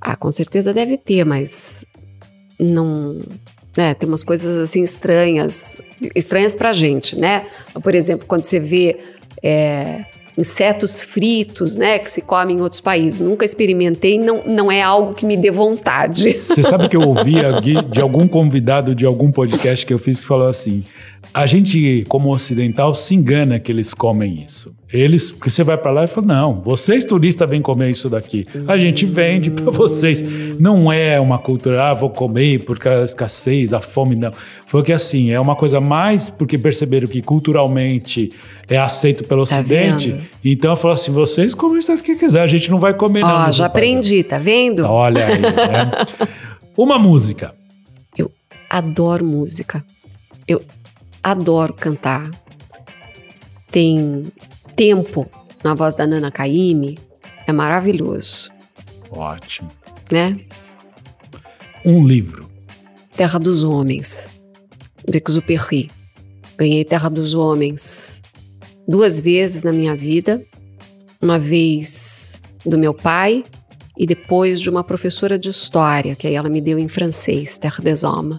[0.00, 1.84] Ah, com certeza deve ter, mas
[2.58, 3.20] não.
[3.76, 5.80] Né, tem umas coisas assim estranhas,
[6.14, 7.46] estranhas pra gente, né?
[7.80, 8.98] Por exemplo, quando você vê
[9.42, 10.04] é,
[10.38, 13.18] insetos fritos, né, que se comem em outros países.
[13.18, 16.32] Nunca experimentei, não, não é algo que me dê vontade.
[16.32, 17.34] Você sabe que eu ouvi
[17.90, 20.84] de algum convidado de algum podcast que eu fiz que falou assim:
[21.34, 24.74] a gente, como ocidental, se engana que eles comem isso.
[24.90, 28.46] Eles, porque você vai para lá e fala: não, vocês turistas vêm comer isso daqui.
[28.66, 30.22] A gente vende para vocês.
[30.58, 34.30] Não é uma cultura, ah, vou comer porque a escassez, a fome, não.
[34.66, 38.32] Foi que assim, é uma coisa mais porque perceberam que culturalmente
[38.68, 40.12] é aceito pelo Tá Ocidente.
[40.12, 40.26] vendo?
[40.42, 43.28] Então falou assim: vocês comem isso que quiser, a gente não vai comer, não.
[43.28, 44.84] Ó, já país." aprendi, tá vendo?
[44.86, 46.28] Olha aí, né?
[46.74, 47.54] Uma música.
[48.16, 48.30] Eu
[48.70, 49.84] adoro música.
[50.46, 50.62] Eu
[51.22, 52.30] adoro cantar.
[53.70, 54.22] Tem
[54.74, 55.28] tempo
[55.62, 56.98] na voz da Nana Caymmi,
[57.46, 58.50] é maravilhoso,
[59.10, 59.68] Ótimo.
[60.10, 60.38] né?
[61.84, 62.48] Um livro.
[63.16, 64.28] Terra dos Homens,
[65.06, 65.90] do Exupéry.
[66.56, 68.22] Ganhei Terra dos Homens
[68.86, 70.44] duas vezes na minha vida.
[71.20, 73.44] Uma vez do meu pai
[73.96, 77.82] e depois de uma professora de história, que aí ela me deu em francês, Terre
[77.82, 78.38] des Hommes.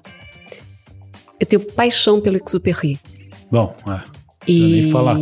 [1.40, 3.00] Eu tenho paixão pelo Exupéry.
[3.52, 4.02] Bom, é.
[4.48, 5.18] E nem falar.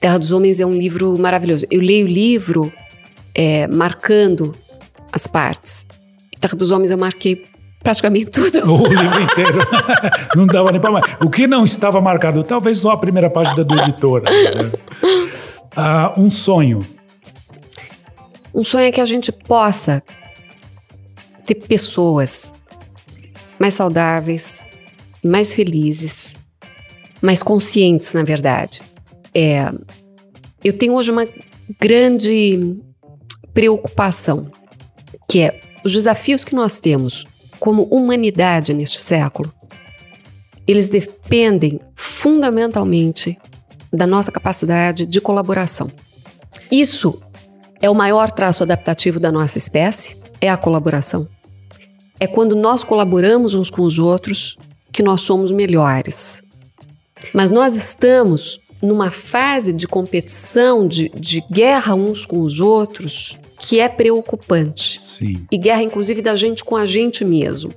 [0.00, 1.66] Terra dos Homens é um livro maravilhoso.
[1.70, 2.72] Eu leio o livro
[3.34, 4.54] é, marcando
[5.12, 5.86] as partes.
[6.38, 7.44] Terra dos Homens eu marquei
[7.82, 8.64] praticamente tudo.
[8.70, 9.58] O livro inteiro.
[10.36, 11.16] não dava nem para mais.
[11.20, 12.42] O que não estava marcado?
[12.42, 14.22] Talvez só a primeira página do editor.
[14.22, 14.30] né?
[15.76, 16.80] Ah, um sonho.
[18.54, 20.02] Um sonho é que a gente possa
[21.46, 22.52] ter pessoas
[23.58, 24.64] mais saudáveis,
[25.24, 26.36] mais felizes,
[27.22, 28.82] mais conscientes, na verdade.
[29.34, 29.72] É,
[30.62, 31.26] eu tenho hoje uma
[31.80, 32.76] grande
[33.52, 34.50] preocupação,
[35.28, 37.26] que é os desafios que nós temos
[37.58, 39.52] como humanidade neste século.
[40.66, 43.38] Eles dependem fundamentalmente
[43.92, 45.90] da nossa capacidade de colaboração.
[46.70, 47.22] Isso
[47.80, 51.28] é o maior traço adaptativo da nossa espécie, é a colaboração.
[52.18, 54.56] É quando nós colaboramos uns com os outros
[54.94, 56.40] que nós somos melhores.
[57.34, 63.80] Mas nós estamos numa fase de competição, de, de guerra uns com os outros, que
[63.80, 65.00] é preocupante.
[65.02, 65.46] Sim.
[65.50, 67.72] E guerra, inclusive, da gente com a gente mesmo.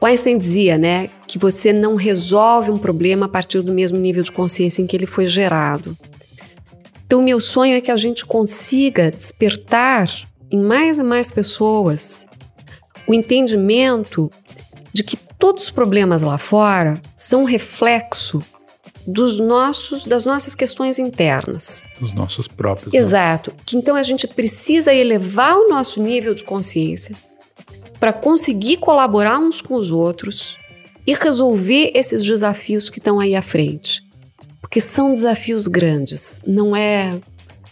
[0.00, 4.22] O Einstein dizia, né, que você não resolve um problema a partir do mesmo nível
[4.22, 5.96] de consciência em que ele foi gerado.
[7.04, 10.08] Então, meu sonho é que a gente consiga despertar
[10.50, 12.26] em mais e mais pessoas
[13.06, 14.30] o entendimento
[14.92, 18.40] de que todos os problemas lá fora são reflexo
[19.04, 21.82] dos nossos, das nossas questões internas.
[22.00, 22.92] Os nossos próprios.
[22.92, 22.98] né?
[23.00, 23.52] Exato.
[23.66, 27.16] Que então a gente precisa elevar o nosso nível de consciência
[27.98, 30.56] para conseguir colaborar uns com os outros
[31.04, 34.00] e resolver esses desafios que estão aí à frente.
[34.60, 37.20] Porque são desafios grandes, não é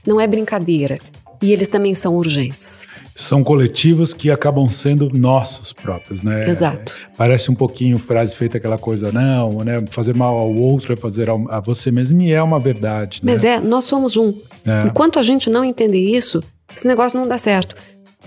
[0.05, 0.99] não é brincadeira.
[1.43, 2.87] E eles também são urgentes.
[3.15, 6.49] São coletivos que acabam sendo nossos próprios, né?
[6.49, 6.95] Exato.
[7.17, 9.83] Parece um pouquinho frase feita aquela coisa, não, né?
[9.89, 13.21] Fazer mal ao outro é fazer a você mesmo, e é uma verdade.
[13.23, 13.55] Mas né?
[13.55, 14.35] é, nós somos um.
[14.67, 14.87] É.
[14.87, 16.43] Enquanto a gente não entender isso,
[16.77, 17.75] esse negócio não dá certo.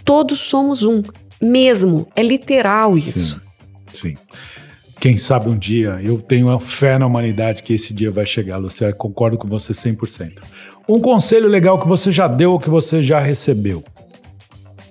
[0.04, 1.04] Todos somos um,
[1.42, 2.08] mesmo.
[2.16, 3.42] É literal isso.
[3.94, 4.16] Sim.
[5.00, 8.58] Quem sabe um dia, eu tenho a fé na humanidade que esse dia vai chegar,
[8.58, 8.94] Luciana.
[8.94, 10.36] Concordo com você 100%.
[10.88, 13.84] Um conselho legal que você já deu ou que você já recebeu?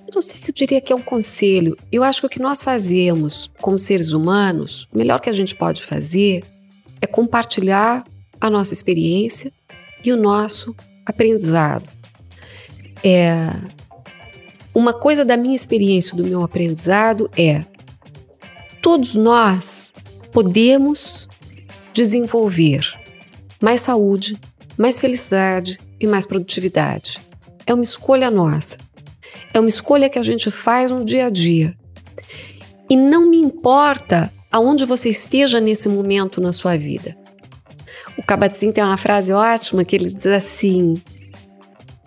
[0.07, 1.76] Eu não sei se eu diria que é um conselho.
[1.90, 5.55] Eu acho que o que nós fazemos como seres humanos, o melhor que a gente
[5.55, 6.45] pode fazer
[7.01, 8.05] é compartilhar
[8.40, 9.53] a nossa experiência
[10.03, 10.74] e o nosso
[11.05, 11.86] aprendizado.
[13.05, 13.51] É,
[14.74, 17.64] uma coisa da minha experiência, do meu aprendizado é
[18.80, 19.93] todos nós
[20.32, 21.28] podemos
[21.93, 22.99] desenvolver
[23.61, 24.36] mais saúde,
[24.77, 27.20] mais felicidade e mais produtividade.
[27.66, 28.79] É uma escolha nossa.
[29.53, 31.77] É uma escolha que a gente faz no dia a dia.
[32.89, 37.16] E não me importa aonde você esteja nesse momento na sua vida.
[38.18, 41.01] O Kabat-Zinn tem uma frase ótima que ele diz assim: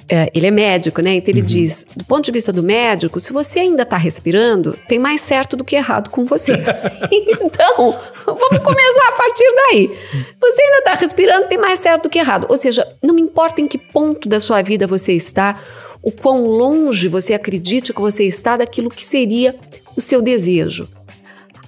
[0.08, 1.16] é, ele é médico, né?
[1.16, 1.48] Então ele uhum.
[1.48, 5.58] diz: do ponto de vista do médico, se você ainda está respirando, tem mais certo
[5.58, 6.54] do que errado com você.
[7.12, 9.98] então, vamos começar a partir daí.
[10.40, 12.46] Você ainda está respirando, tem mais certo do que errado.
[12.50, 15.60] Ou seja, não importa em que ponto da sua vida você está,
[16.04, 19.56] o quão longe você acredite que você está daquilo que seria
[19.98, 20.88] o seu desejo.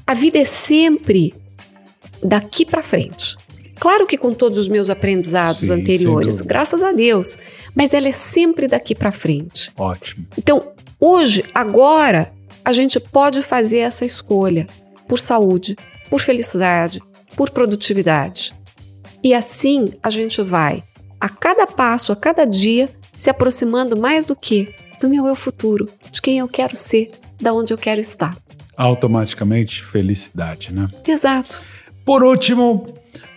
[0.06, 1.34] A vida é sempre
[2.24, 3.36] daqui para frente.
[3.80, 7.38] Claro que com todos os meus aprendizados Sim, anteriores, graças a Deus,
[7.76, 9.72] mas ela é sempre daqui para frente.
[9.78, 10.26] Ótimo.
[10.38, 12.32] Então, hoje, agora,
[12.66, 14.68] a gente pode fazer essa escolha
[15.08, 15.76] por saúde,
[16.10, 17.02] por felicidade,
[17.36, 18.54] por produtividade.
[19.24, 20.84] E assim a gente vai,
[21.20, 25.88] a cada passo, a cada dia, se aproximando mais do que do meu eu futuro,
[26.12, 28.36] de quem eu quero ser, da onde eu quero estar.
[28.76, 30.88] Automaticamente felicidade, né?
[31.08, 31.64] Exato.
[32.08, 32.88] Por último,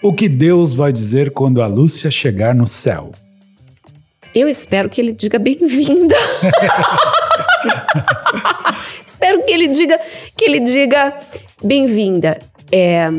[0.01, 3.11] o que Deus vai dizer quando a Lúcia chegar no céu?
[4.33, 6.15] Eu espero que ele diga bem-vinda.
[9.05, 9.99] espero que ele diga
[10.37, 11.19] que ele diga
[11.65, 12.41] bem-vinda.
[12.71, 13.11] É,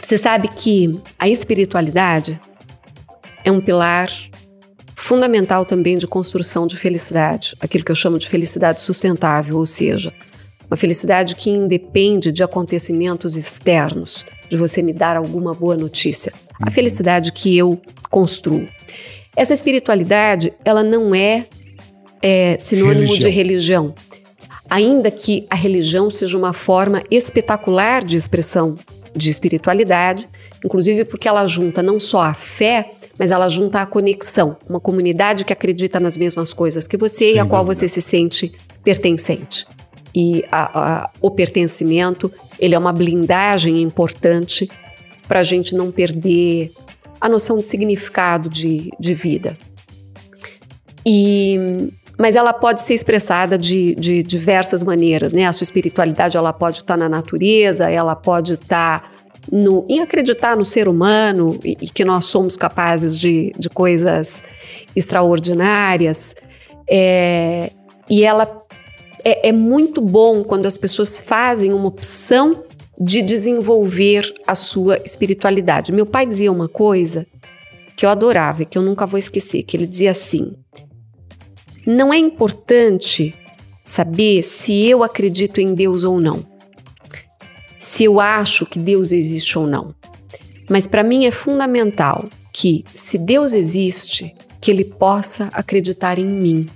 [0.00, 2.40] você sabe que a espiritualidade
[3.44, 4.08] é um pilar
[4.94, 10.12] fundamental também de construção de felicidade, aquilo que eu chamo de felicidade sustentável, ou seja,
[10.70, 16.30] uma felicidade que independe de acontecimentos externos, de você me dar alguma boa notícia.
[16.60, 17.80] A felicidade que eu
[18.10, 18.68] construo.
[19.34, 21.46] Essa espiritualidade, ela não é,
[22.20, 23.18] é sinônimo religião.
[23.18, 23.94] de religião.
[24.68, 28.76] Ainda que a religião seja uma forma espetacular de expressão
[29.16, 30.28] de espiritualidade,
[30.62, 35.46] inclusive porque ela junta não só a fé, mas ela junta a conexão, uma comunidade
[35.46, 38.52] que acredita nas mesmas coisas que você Sem e a qual você se sente
[38.84, 39.64] pertencente.
[40.14, 42.30] E a, a, o pertencimento,
[42.62, 44.70] ele é uma blindagem importante
[45.26, 46.72] para a gente não perder
[47.20, 49.58] a noção de significado de, de vida.
[51.04, 55.44] E, mas ela pode ser expressada de, de diversas maneiras, né?
[55.44, 59.10] A sua espiritualidade ela pode estar tá na natureza, ela pode estar tá
[59.50, 64.40] no, em acreditar no ser humano e, e que nós somos capazes de, de coisas
[64.94, 66.36] extraordinárias.
[66.88, 67.72] É,
[68.08, 68.62] e ela
[69.24, 72.64] é, é muito bom quando as pessoas fazem uma opção
[73.00, 75.92] de desenvolver a sua espiritualidade.
[75.92, 77.26] Meu pai dizia uma coisa
[77.96, 80.52] que eu adorava e que eu nunca vou esquecer, que ele dizia assim:
[81.86, 83.34] Não é importante
[83.84, 86.46] saber se eu acredito em Deus ou não.
[87.78, 89.94] Se eu acho que Deus existe ou não.
[90.70, 96.66] Mas para mim é fundamental que se Deus existe, que ele possa acreditar em mim.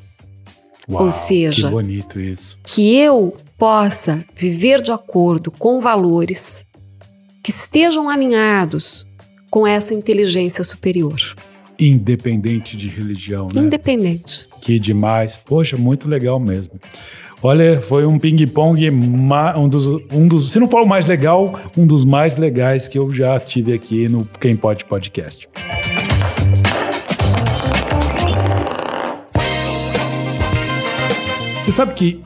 [0.89, 2.59] Uau, ou seja, que bonito isso.
[2.63, 6.67] Que eu possa viver de acordo com valores
[7.43, 9.07] que estejam alinhados
[9.51, 11.21] com essa inteligência superior.
[11.79, 13.61] Independente de religião, né?
[13.61, 14.49] Independente.
[14.61, 15.37] Que demais.
[15.37, 16.73] Poxa, muito legal mesmo.
[17.43, 21.87] Olha, foi um ping-pong, um dos, um dos, se não for o mais legal, um
[21.87, 25.47] dos mais legais que eu já tive aqui no Quem Pode Podcast.
[31.67, 32.21] Você sabe que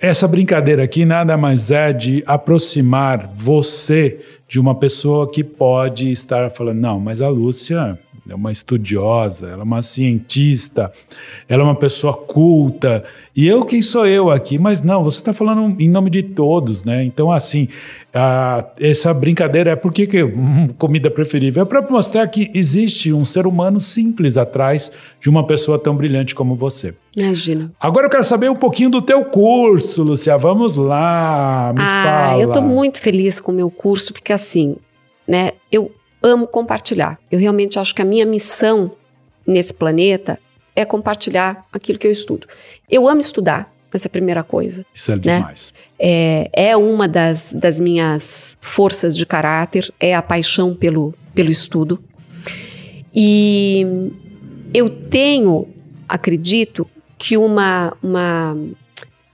[0.00, 6.52] essa brincadeira aqui nada mais é de aproximar você de uma pessoa que pode estar
[6.52, 7.98] falando, não, mas a Lúcia
[8.28, 10.92] é uma estudiosa, ela é uma cientista,
[11.48, 13.04] ela é uma pessoa culta,
[13.36, 14.58] e eu quem sou eu aqui?
[14.58, 17.04] Mas não, você está falando em nome de todos, né?
[17.04, 17.68] Então, assim,
[18.14, 21.62] a, essa brincadeira é porque que hum, comida preferível?
[21.62, 26.34] É para mostrar que existe um ser humano simples atrás de uma pessoa tão brilhante
[26.34, 26.94] como você.
[27.14, 27.70] Imagina.
[27.78, 30.38] Agora eu quero saber um pouquinho do teu curso, Lucia.
[30.38, 32.40] Vamos lá, me ah, fala.
[32.40, 34.76] Eu estou muito feliz com o meu curso, porque assim,
[35.28, 35.90] né, eu
[36.26, 37.18] amo compartilhar.
[37.30, 38.92] Eu realmente acho que a minha missão
[39.46, 40.38] nesse planeta
[40.74, 42.46] é compartilhar aquilo que eu estudo.
[42.90, 44.84] Eu amo estudar, essa é a primeira coisa.
[44.94, 45.38] Isso é né?
[45.38, 45.72] demais.
[45.98, 52.02] É, é uma das, das minhas forças de caráter, é a paixão pelo, pelo estudo.
[53.14, 53.86] E
[54.74, 55.66] eu tenho,
[56.06, 58.54] acredito, que uma, uma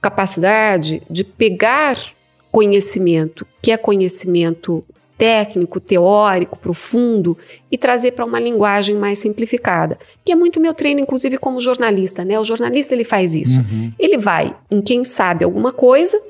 [0.00, 1.96] capacidade de pegar
[2.52, 4.84] conhecimento, que é conhecimento
[5.16, 7.36] técnico, teórico, profundo
[7.70, 12.24] e trazer para uma linguagem mais simplificada, que é muito meu treino, inclusive como jornalista,
[12.24, 12.38] né?
[12.38, 13.60] O jornalista ele faz isso.
[13.60, 13.92] Uhum.
[13.98, 16.20] Ele vai em quem sabe alguma coisa,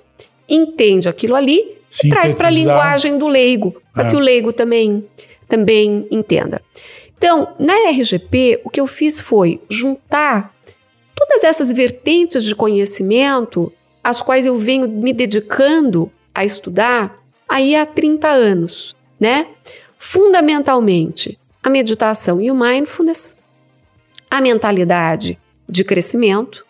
[0.48, 4.10] entende aquilo ali e traz para a linguagem do leigo, para é.
[4.10, 5.04] que o leigo também
[5.48, 6.62] também entenda.
[7.18, 10.52] Então, na RGP, o que eu fiz foi juntar
[11.14, 13.72] todas essas vertentes de conhecimento
[14.02, 17.21] às quais eu venho me dedicando a estudar
[17.52, 19.46] aí há 30 anos, né?
[19.98, 23.36] Fundamentalmente, a meditação e o mindfulness,
[24.30, 25.38] a mentalidade
[25.68, 26.64] de crescimento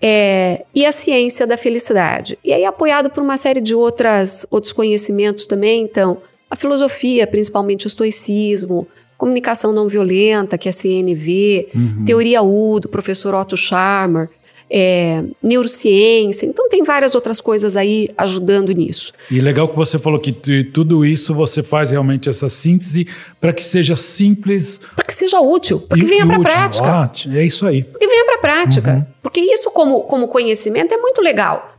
[0.00, 2.38] é, e a ciência da felicidade.
[2.44, 7.86] E aí apoiado por uma série de outras, outros conhecimentos também, então, a filosofia, principalmente
[7.86, 8.86] o estoicismo,
[9.18, 12.04] comunicação não violenta, que é a CNV, uhum.
[12.04, 14.30] teoria U, do professor Otto Scharmer,
[14.70, 16.46] é, neurociência.
[16.46, 19.12] Então, tem várias outras coisas aí ajudando nisso.
[19.30, 20.32] E legal que você falou que
[20.64, 23.06] tudo isso você faz realmente essa síntese
[23.40, 24.80] para que seja simples.
[24.94, 27.00] Para que seja útil, para que venha para a prática.
[27.02, 27.84] Ótimo, é isso aí.
[27.84, 28.94] Para que venha para a prática.
[28.94, 29.06] Uhum.
[29.22, 31.76] Porque isso, como, como conhecimento, é muito legal.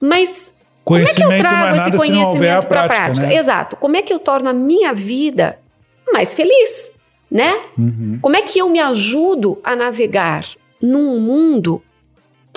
[0.00, 0.52] Mas
[0.84, 2.94] como é que eu trago é esse conhecimento para a prática?
[2.94, 3.26] prática?
[3.26, 3.36] Né?
[3.36, 3.76] Exato.
[3.76, 5.58] Como é que eu torno a minha vida
[6.12, 6.90] mais feliz?
[7.30, 7.56] Né?
[7.78, 8.18] Uhum.
[8.20, 10.44] Como é que eu me ajudo a navegar
[10.82, 11.82] num mundo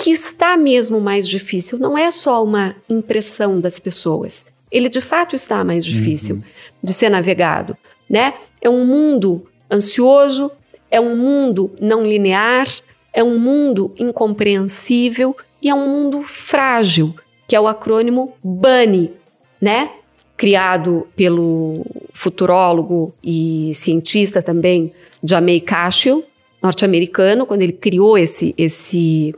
[0.06, 1.80] que está mesmo mais difícil.
[1.80, 4.46] Não é só uma impressão das pessoas.
[4.72, 6.44] Ele de fato está mais difícil uhum.
[6.84, 7.76] de ser navegado,
[8.08, 8.36] né?
[8.62, 10.52] É um mundo ansioso,
[10.92, 12.68] é um mundo não linear,
[13.12, 17.16] é um mundo incompreensível e é um mundo frágil,
[17.48, 19.12] que é o acrônimo BUNNY,
[19.60, 19.90] né?
[20.38, 21.84] Criado pelo
[22.14, 24.94] futurólogo e cientista também
[25.24, 26.24] Jamey Cashill,
[26.62, 29.34] norte-americano, quando ele criou esse esse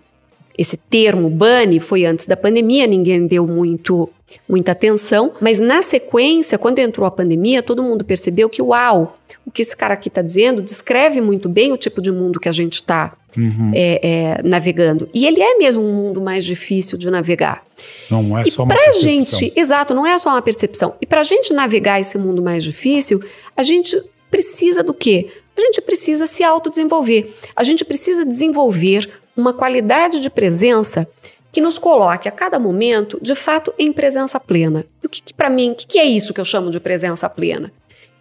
[0.57, 4.09] esse termo bunny foi antes da pandemia, ninguém deu muito
[4.47, 9.51] muita atenção, mas na sequência, quando entrou a pandemia, todo mundo percebeu que, uau, o
[9.51, 12.51] que esse cara aqui está dizendo descreve muito bem o tipo de mundo que a
[12.51, 13.71] gente está uhum.
[13.73, 15.07] é, é, navegando.
[15.13, 17.63] E ele é mesmo um mundo mais difícil de navegar.
[18.11, 19.01] Não é e só uma percepção.
[19.01, 20.95] gente, exato, não é só uma percepção.
[20.99, 23.23] E para a gente navegar esse mundo mais difícil,
[23.55, 23.97] a gente
[24.29, 25.29] precisa do quê?
[25.55, 27.29] A gente precisa se autodesenvolver.
[27.55, 31.07] A gente precisa desenvolver uma qualidade de presença
[31.51, 34.85] que nos coloque a cada momento, de fato, em presença plena.
[35.01, 36.79] E o que, que para mim, o que, que é isso que eu chamo de
[36.79, 37.71] presença plena?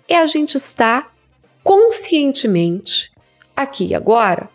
[0.08, 1.12] É a gente estar
[1.64, 3.10] conscientemente
[3.56, 4.48] aqui e agora,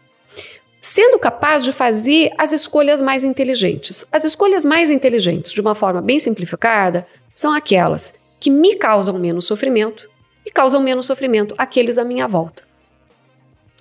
[0.79, 4.05] sendo capaz de fazer as escolhas mais inteligentes.
[4.11, 7.05] As escolhas mais inteligentes, de uma forma bem simplificada,
[7.35, 10.09] são aquelas que me causam menos sofrimento
[10.45, 12.63] e causam menos sofrimento àqueles à minha volta.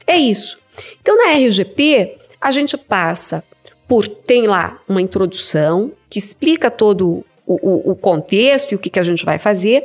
[0.06, 0.58] É isso.
[1.00, 3.44] Então, na RGP, a gente passa
[3.86, 8.88] por, tem lá uma introdução que explica todo o, o, o contexto e o que,
[8.88, 9.84] que a gente vai fazer,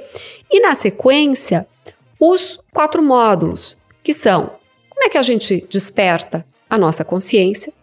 [0.49, 1.67] e na sequência,
[2.19, 4.51] os quatro módulos, que são
[4.89, 7.73] como é que a gente desperta a nossa consciência,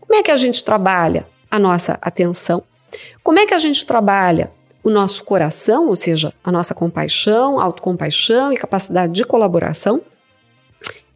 [0.00, 2.62] como é que a gente trabalha a nossa atenção,
[3.22, 4.52] como é que a gente trabalha
[4.82, 10.00] o nosso coração, ou seja, a nossa compaixão, autocompaixão e capacidade de colaboração,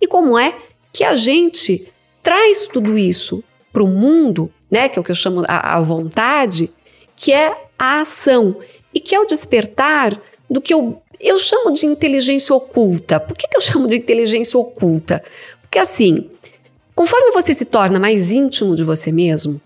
[0.01, 0.55] e como é
[0.93, 1.93] que a gente
[2.27, 5.81] traz tudo isso para o mundo, né, que é o que eu chamo a, a
[5.81, 6.72] vontade,
[7.14, 8.57] que é a ação
[8.93, 10.20] e que é o despertar
[10.51, 13.20] do que eu, eu chamo de inteligência oculta.
[13.20, 15.22] Por que, que eu chamo de inteligência oculta?
[15.62, 16.29] Porque assim,
[16.97, 19.61] conforme você se torna mais íntimo de você mesmo,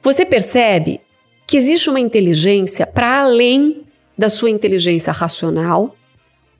[0.00, 1.00] você percebe
[1.44, 3.82] que existe uma inteligência para além
[4.16, 5.96] da sua inteligência racional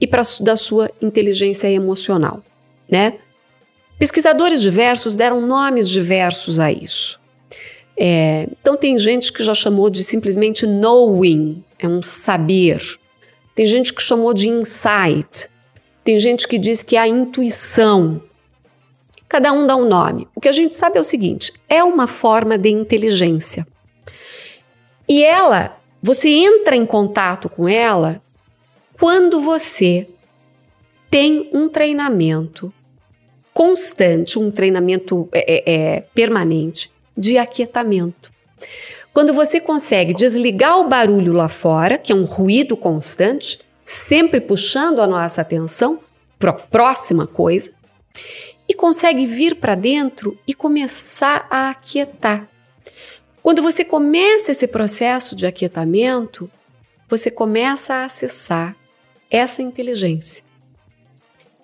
[0.01, 2.43] e para da sua inteligência emocional,
[2.91, 3.15] né?
[4.01, 7.21] Pesquisadores diversos deram nomes diversos a isso.
[7.95, 12.83] É, então, tem gente que já chamou de simplesmente knowing, é um saber.
[13.55, 15.51] Tem gente que chamou de insight.
[16.03, 18.23] Tem gente que diz que é a intuição.
[19.29, 20.27] Cada um dá um nome.
[20.35, 23.67] O que a gente sabe é o seguinte: é uma forma de inteligência.
[25.07, 28.23] E ela, você entra em contato com ela
[28.99, 30.09] quando você
[31.11, 32.73] tem um treinamento
[33.53, 38.33] constante, um treinamento é, é, é, permanente de aquietamento.
[39.13, 45.01] Quando você consegue desligar o barulho lá fora, que é um ruído constante, sempre puxando
[45.01, 45.99] a nossa atenção
[46.39, 47.73] para a próxima coisa,
[48.69, 52.49] e consegue vir para dentro e começar a aquietar.
[53.43, 56.49] Quando você começa esse processo de aquietamento,
[57.09, 58.77] você começa a acessar
[59.29, 60.45] essa inteligência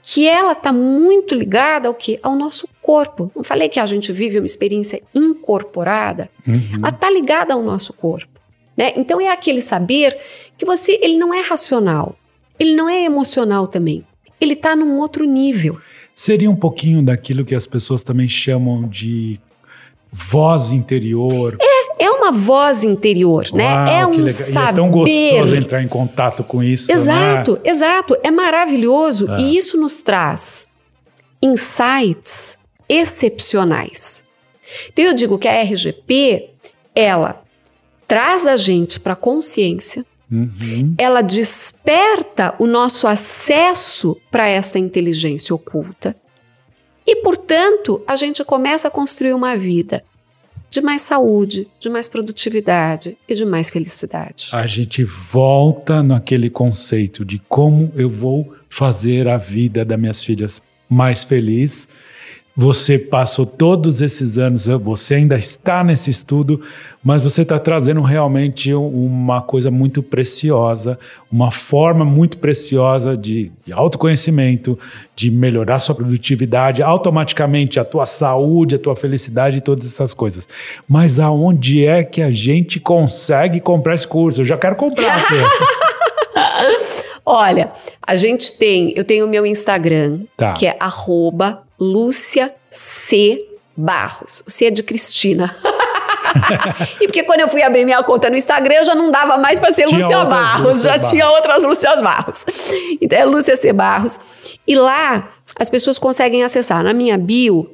[0.08, 2.16] que ela está muito ligada ao que?
[2.22, 3.28] Ao nosso corpo.
[3.34, 6.30] Não falei que a gente vive uma experiência incorporada?
[6.46, 6.78] Uhum.
[6.78, 8.40] Ela está ligada ao nosso corpo.
[8.76, 8.92] Né?
[8.96, 10.16] Então é aquele saber
[10.56, 12.16] que você ele não é racional,
[12.56, 14.06] ele não é emocional também.
[14.40, 15.80] Ele está num outro nível.
[16.14, 19.40] Seria um pouquinho daquilo que as pessoas também chamam de
[20.12, 21.56] voz interior.
[21.60, 21.75] É,
[22.26, 23.72] uma voz interior, né?
[23.72, 24.54] Uau, é um saber.
[24.54, 26.90] E é tão gostoso entrar em contato com isso.
[26.90, 27.60] Exato, né?
[27.64, 28.16] exato.
[28.22, 29.40] É maravilhoso é.
[29.40, 30.66] e isso nos traz
[31.40, 32.58] insights
[32.88, 34.24] excepcionais.
[34.92, 36.50] Então eu digo que a RGP,
[36.94, 37.42] ela
[38.06, 40.92] traz a gente para a consciência, Uhum.
[40.98, 46.16] ela desperta o nosso acesso para esta inteligência oculta
[47.06, 50.02] e, portanto, a gente começa a construir uma vida
[50.76, 54.50] de mais saúde, de mais produtividade e de mais felicidade.
[54.52, 60.60] A gente volta naquele conceito de como eu vou fazer a vida das minhas filhas
[60.86, 61.88] mais feliz.
[62.58, 66.58] Você passou todos esses anos, você ainda está nesse estudo,
[67.04, 70.98] mas você está trazendo realmente uma coisa muito preciosa,
[71.30, 74.78] uma forma muito preciosa de, de autoconhecimento,
[75.14, 80.48] de melhorar sua produtividade, automaticamente a tua saúde, a tua felicidade e todas essas coisas.
[80.88, 84.40] Mas aonde é que a gente consegue comprar esse curso?
[84.40, 85.14] Eu já quero comprar.
[87.28, 90.54] Olha, a gente tem, eu tenho o meu Instagram, Tá.
[90.54, 93.44] que é arroba Lúcia C.
[93.76, 94.42] Barros.
[94.46, 95.54] O C é de Cristina.
[97.00, 99.72] e porque quando eu fui abrir minha conta no Instagram, já não dava mais para
[99.72, 101.10] ser Tinha Lúcia Barros, Lúcia já Barros.
[101.10, 102.46] tinha outras Lúcias Barros.
[103.00, 103.72] Então é Lúcia C.
[103.72, 104.58] Barros.
[104.66, 107.70] E lá as pessoas conseguem acessar na minha bio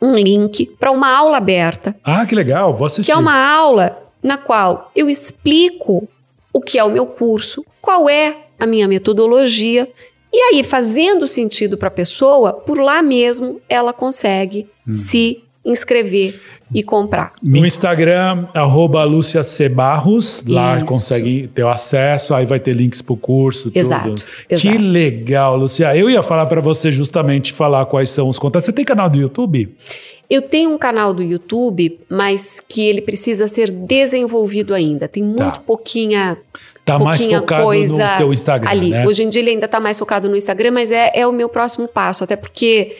[0.00, 3.06] um link para uma aula aberta ah, que legal, vou assistir.
[3.06, 6.08] que é uma aula na qual eu explico
[6.52, 9.88] o que é o meu curso, qual é a minha metodologia,
[10.32, 16.40] e aí, fazendo sentido para a pessoa, por lá mesmo ela consegue se inscrever
[16.74, 17.34] e comprar.
[17.42, 19.68] No Instagram, arroba Lúcia C.
[19.68, 20.86] Barros, lá Isso.
[20.86, 23.78] consegue ter o acesso, aí vai ter links pro curso, tudo.
[23.78, 24.78] Exato, Que exato.
[24.78, 25.94] legal, Lúcia.
[25.94, 28.66] Eu ia falar para você justamente falar quais são os contatos.
[28.66, 29.74] Você tem canal do YouTube?
[30.32, 35.06] Eu tenho um canal do YouTube, mas que ele precisa ser desenvolvido ainda.
[35.06, 35.60] Tem muito Tá.
[35.66, 36.38] pouquinha,
[36.86, 38.88] Tá mais pouquinha focado coisa no teu Instagram, ali.
[38.90, 39.06] né?
[39.06, 41.50] Hoje em dia ele ainda está mais focado no Instagram, mas é, é o meu
[41.50, 42.96] próximo passo, até porque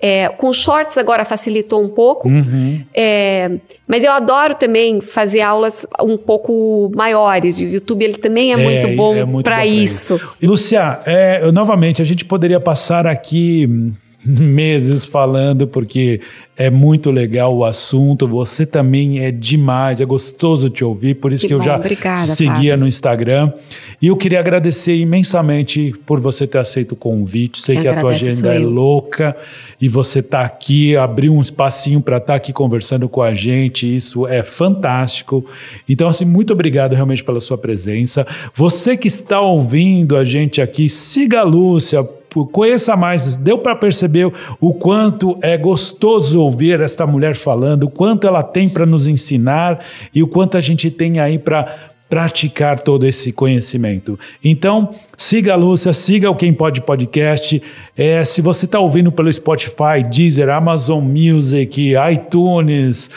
[0.00, 2.28] é, com shorts agora facilitou um pouco.
[2.28, 2.80] Uhum.
[2.94, 3.50] É,
[3.88, 7.58] mas eu adoro também fazer aulas um pouco maiores.
[7.58, 10.20] E o YouTube ele também é, É, muito bom é para isso.
[10.40, 13.92] E, Lúcia, é, novamente, a gente poderia passar aqui hum,
[14.40, 16.20] meses falando, porque
[16.56, 18.26] é muito legal o assunto.
[18.26, 22.22] Você também é demais, é gostoso te ouvir, por isso Que que, eu já obrigada,
[22.22, 22.76] seguia Fábio.
[22.78, 23.52] no Instagram.
[24.00, 27.60] E eu queria agradecer imensamente por você ter aceito o convite.
[27.60, 28.70] Sei Quem que a tua agenda é eu.
[28.70, 29.36] louca
[29.80, 33.94] e você tá aqui, abriu um espacinho para estar aqui conversando com a gente.
[33.94, 35.44] Isso é fantástico.
[35.88, 38.26] Então, assim, muito obrigado realmente pela sua presença.
[38.54, 42.06] Você que está ouvindo a gente aqui, siga a Lúcia.
[42.52, 48.26] Conheça mais, deu para perceber o quanto é gostoso ouvir esta mulher falando, o quanto
[48.26, 49.82] ela tem para nos ensinar
[50.14, 54.18] e o quanto a gente tem aí para praticar todo esse conhecimento.
[54.42, 57.60] Então, siga a Lúcia, siga o Quem Pode Podcast.
[57.96, 63.10] É, se você está ouvindo pelo Spotify, Deezer, Amazon Music, iTunes,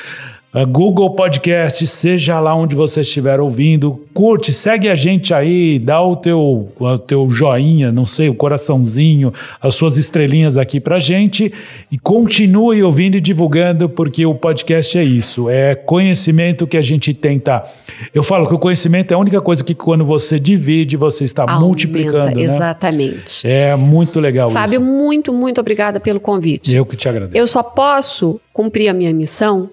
[0.67, 6.15] Google Podcast, seja lá onde você estiver ouvindo, curte, segue a gente aí, dá o
[6.15, 9.31] teu, o teu joinha, não sei, o coraçãozinho,
[9.61, 11.53] as suas estrelinhas aqui pra gente
[11.91, 17.13] e continue ouvindo e divulgando, porque o podcast é isso, é conhecimento que a gente
[17.13, 17.63] tenta.
[18.11, 21.43] Eu falo que o conhecimento é a única coisa que quando você divide, você está
[21.43, 22.41] Aumenta, multiplicando, né?
[22.41, 23.47] Exatamente.
[23.47, 24.81] É muito legal Fábio, isso.
[24.81, 26.75] muito, muito obrigada pelo convite.
[26.75, 27.37] Eu que te agradeço.
[27.37, 29.69] Eu só posso cumprir a minha missão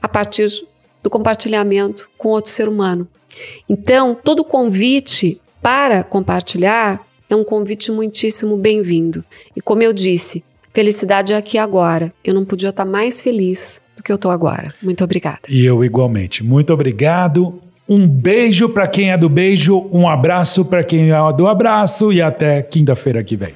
[0.00, 0.48] a partir
[1.02, 3.08] do compartilhamento com outro ser humano.
[3.68, 9.24] Então, todo convite para compartilhar é um convite muitíssimo bem-vindo.
[9.54, 10.42] E como eu disse,
[10.74, 12.12] felicidade é aqui agora.
[12.24, 14.74] Eu não podia estar mais feliz do que eu estou agora.
[14.82, 15.40] Muito obrigada.
[15.48, 16.42] E eu igualmente.
[16.42, 17.60] Muito obrigado.
[17.88, 22.22] Um beijo para quem é do beijo, um abraço para quem é do abraço e
[22.22, 23.54] até quinta-feira que vem.